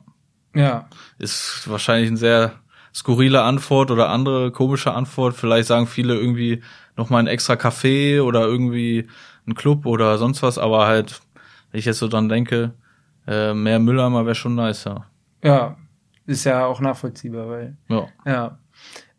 [0.55, 0.89] Ja.
[1.17, 2.53] Ist wahrscheinlich eine sehr
[2.93, 5.35] skurrile Antwort oder andere komische Antwort.
[5.35, 6.63] Vielleicht sagen viele irgendwie
[6.97, 9.07] noch mal ein extra Café oder irgendwie
[9.47, 11.21] ein Club oder sonst was, aber halt,
[11.71, 12.73] wenn ich jetzt so dran denke,
[13.27, 15.05] äh, mehr Mülleimer wäre schon nice, ja.
[15.43, 15.77] Ja.
[16.25, 17.77] Ist ja auch nachvollziehbar, weil.
[17.87, 18.07] Ja.
[18.25, 18.59] Ja.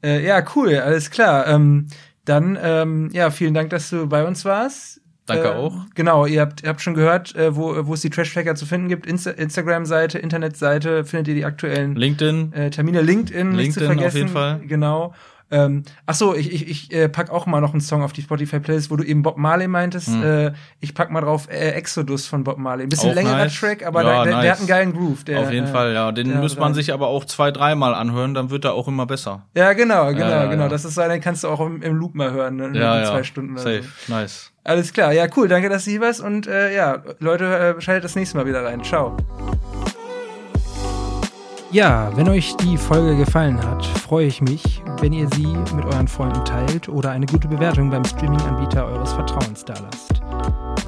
[0.03, 1.47] Äh, ja, cool, alles klar.
[1.49, 1.89] Ähm,
[2.25, 5.00] dann, ähm, ja, vielen Dank, dass du bei uns warst.
[5.31, 5.75] Danke Äh, auch.
[5.95, 8.67] Genau, ihr habt, ihr habt schon gehört, äh, wo, wo es die Trash Tracker zu
[8.67, 9.07] finden gibt.
[9.07, 13.01] Insta Instagram-Seite, Internetseite, findet ihr die aktuellen LinkedIn, äh, Termine.
[13.01, 14.17] LinkedIn, nicht zu LinkedIn auf vergessen.
[14.19, 14.61] jeden Fall.
[14.67, 15.15] Genau.
[15.53, 18.23] Ähm, ach so, ich, ich, ich äh, pack auch mal noch einen Song auf die
[18.23, 20.07] Spotify-Playlist, wo du eben Bob Marley meintest.
[20.07, 20.23] Hm.
[20.23, 22.85] Äh, ich pack mal drauf äh, Exodus von Bob Marley.
[22.85, 23.59] Ein bisschen Auch längerer nice.
[23.59, 24.51] Track, aber Ja, der, der, der nice.
[24.53, 25.25] hat einen geilen Groove.
[25.25, 26.13] Der, auf jeden äh, Fall, ja.
[26.13, 29.07] Den der muss man sich aber auch zwei, dreimal anhören, dann wird er auch immer
[29.07, 29.45] besser.
[29.57, 30.63] Ja, genau, genau, ja, genau.
[30.63, 30.69] ja.
[30.69, 32.67] Das ist so, den kannst du auch im, im Loop mal hören, ne?
[32.69, 33.07] in Ja, ja.
[33.07, 34.15] zwei Stunden oder Safe, so.
[34.15, 34.50] nice.
[34.63, 38.05] Alles klar, ja, cool, danke, dass du hier warst und äh, ja, Leute, äh, schaltet
[38.05, 38.85] das nächste Mal wieder rein.
[38.85, 39.17] Ciao.
[41.73, 46.09] Ja, wenn euch die Folge gefallen hat, freue ich mich, wenn ihr sie mit euren
[46.09, 50.21] Freunden teilt oder eine gute Bewertung beim Streaming-Anbieter eures Vertrauens dalasst.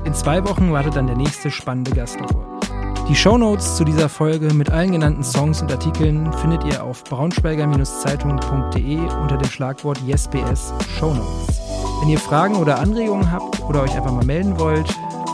[0.04, 2.68] In zwei Wochen wartet dann der nächste spannende Gast auf euch.
[3.08, 8.98] Die Shownotes zu dieser Folge mit allen genannten Songs und Artikeln findet ihr auf braunschweiger-zeitung.de
[8.98, 11.61] unter dem Schlagwort YesBS Shownotes.
[12.02, 14.88] Wenn ihr Fragen oder Anregungen habt oder euch einfach mal melden wollt,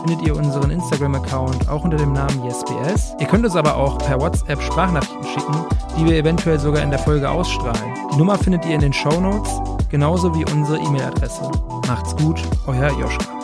[0.05, 3.15] findet ihr unseren Instagram-Account auch unter dem Namen YesBS.
[3.19, 5.65] Ihr könnt uns aber auch per WhatsApp Sprachnachrichten schicken,
[5.97, 7.95] die wir eventuell sogar in der Folge ausstrahlen.
[8.13, 9.51] Die Nummer findet ihr in den Show Notes,
[9.89, 11.49] genauso wie unsere E-Mail-Adresse.
[11.87, 13.38] Macht's gut, euer Joschka.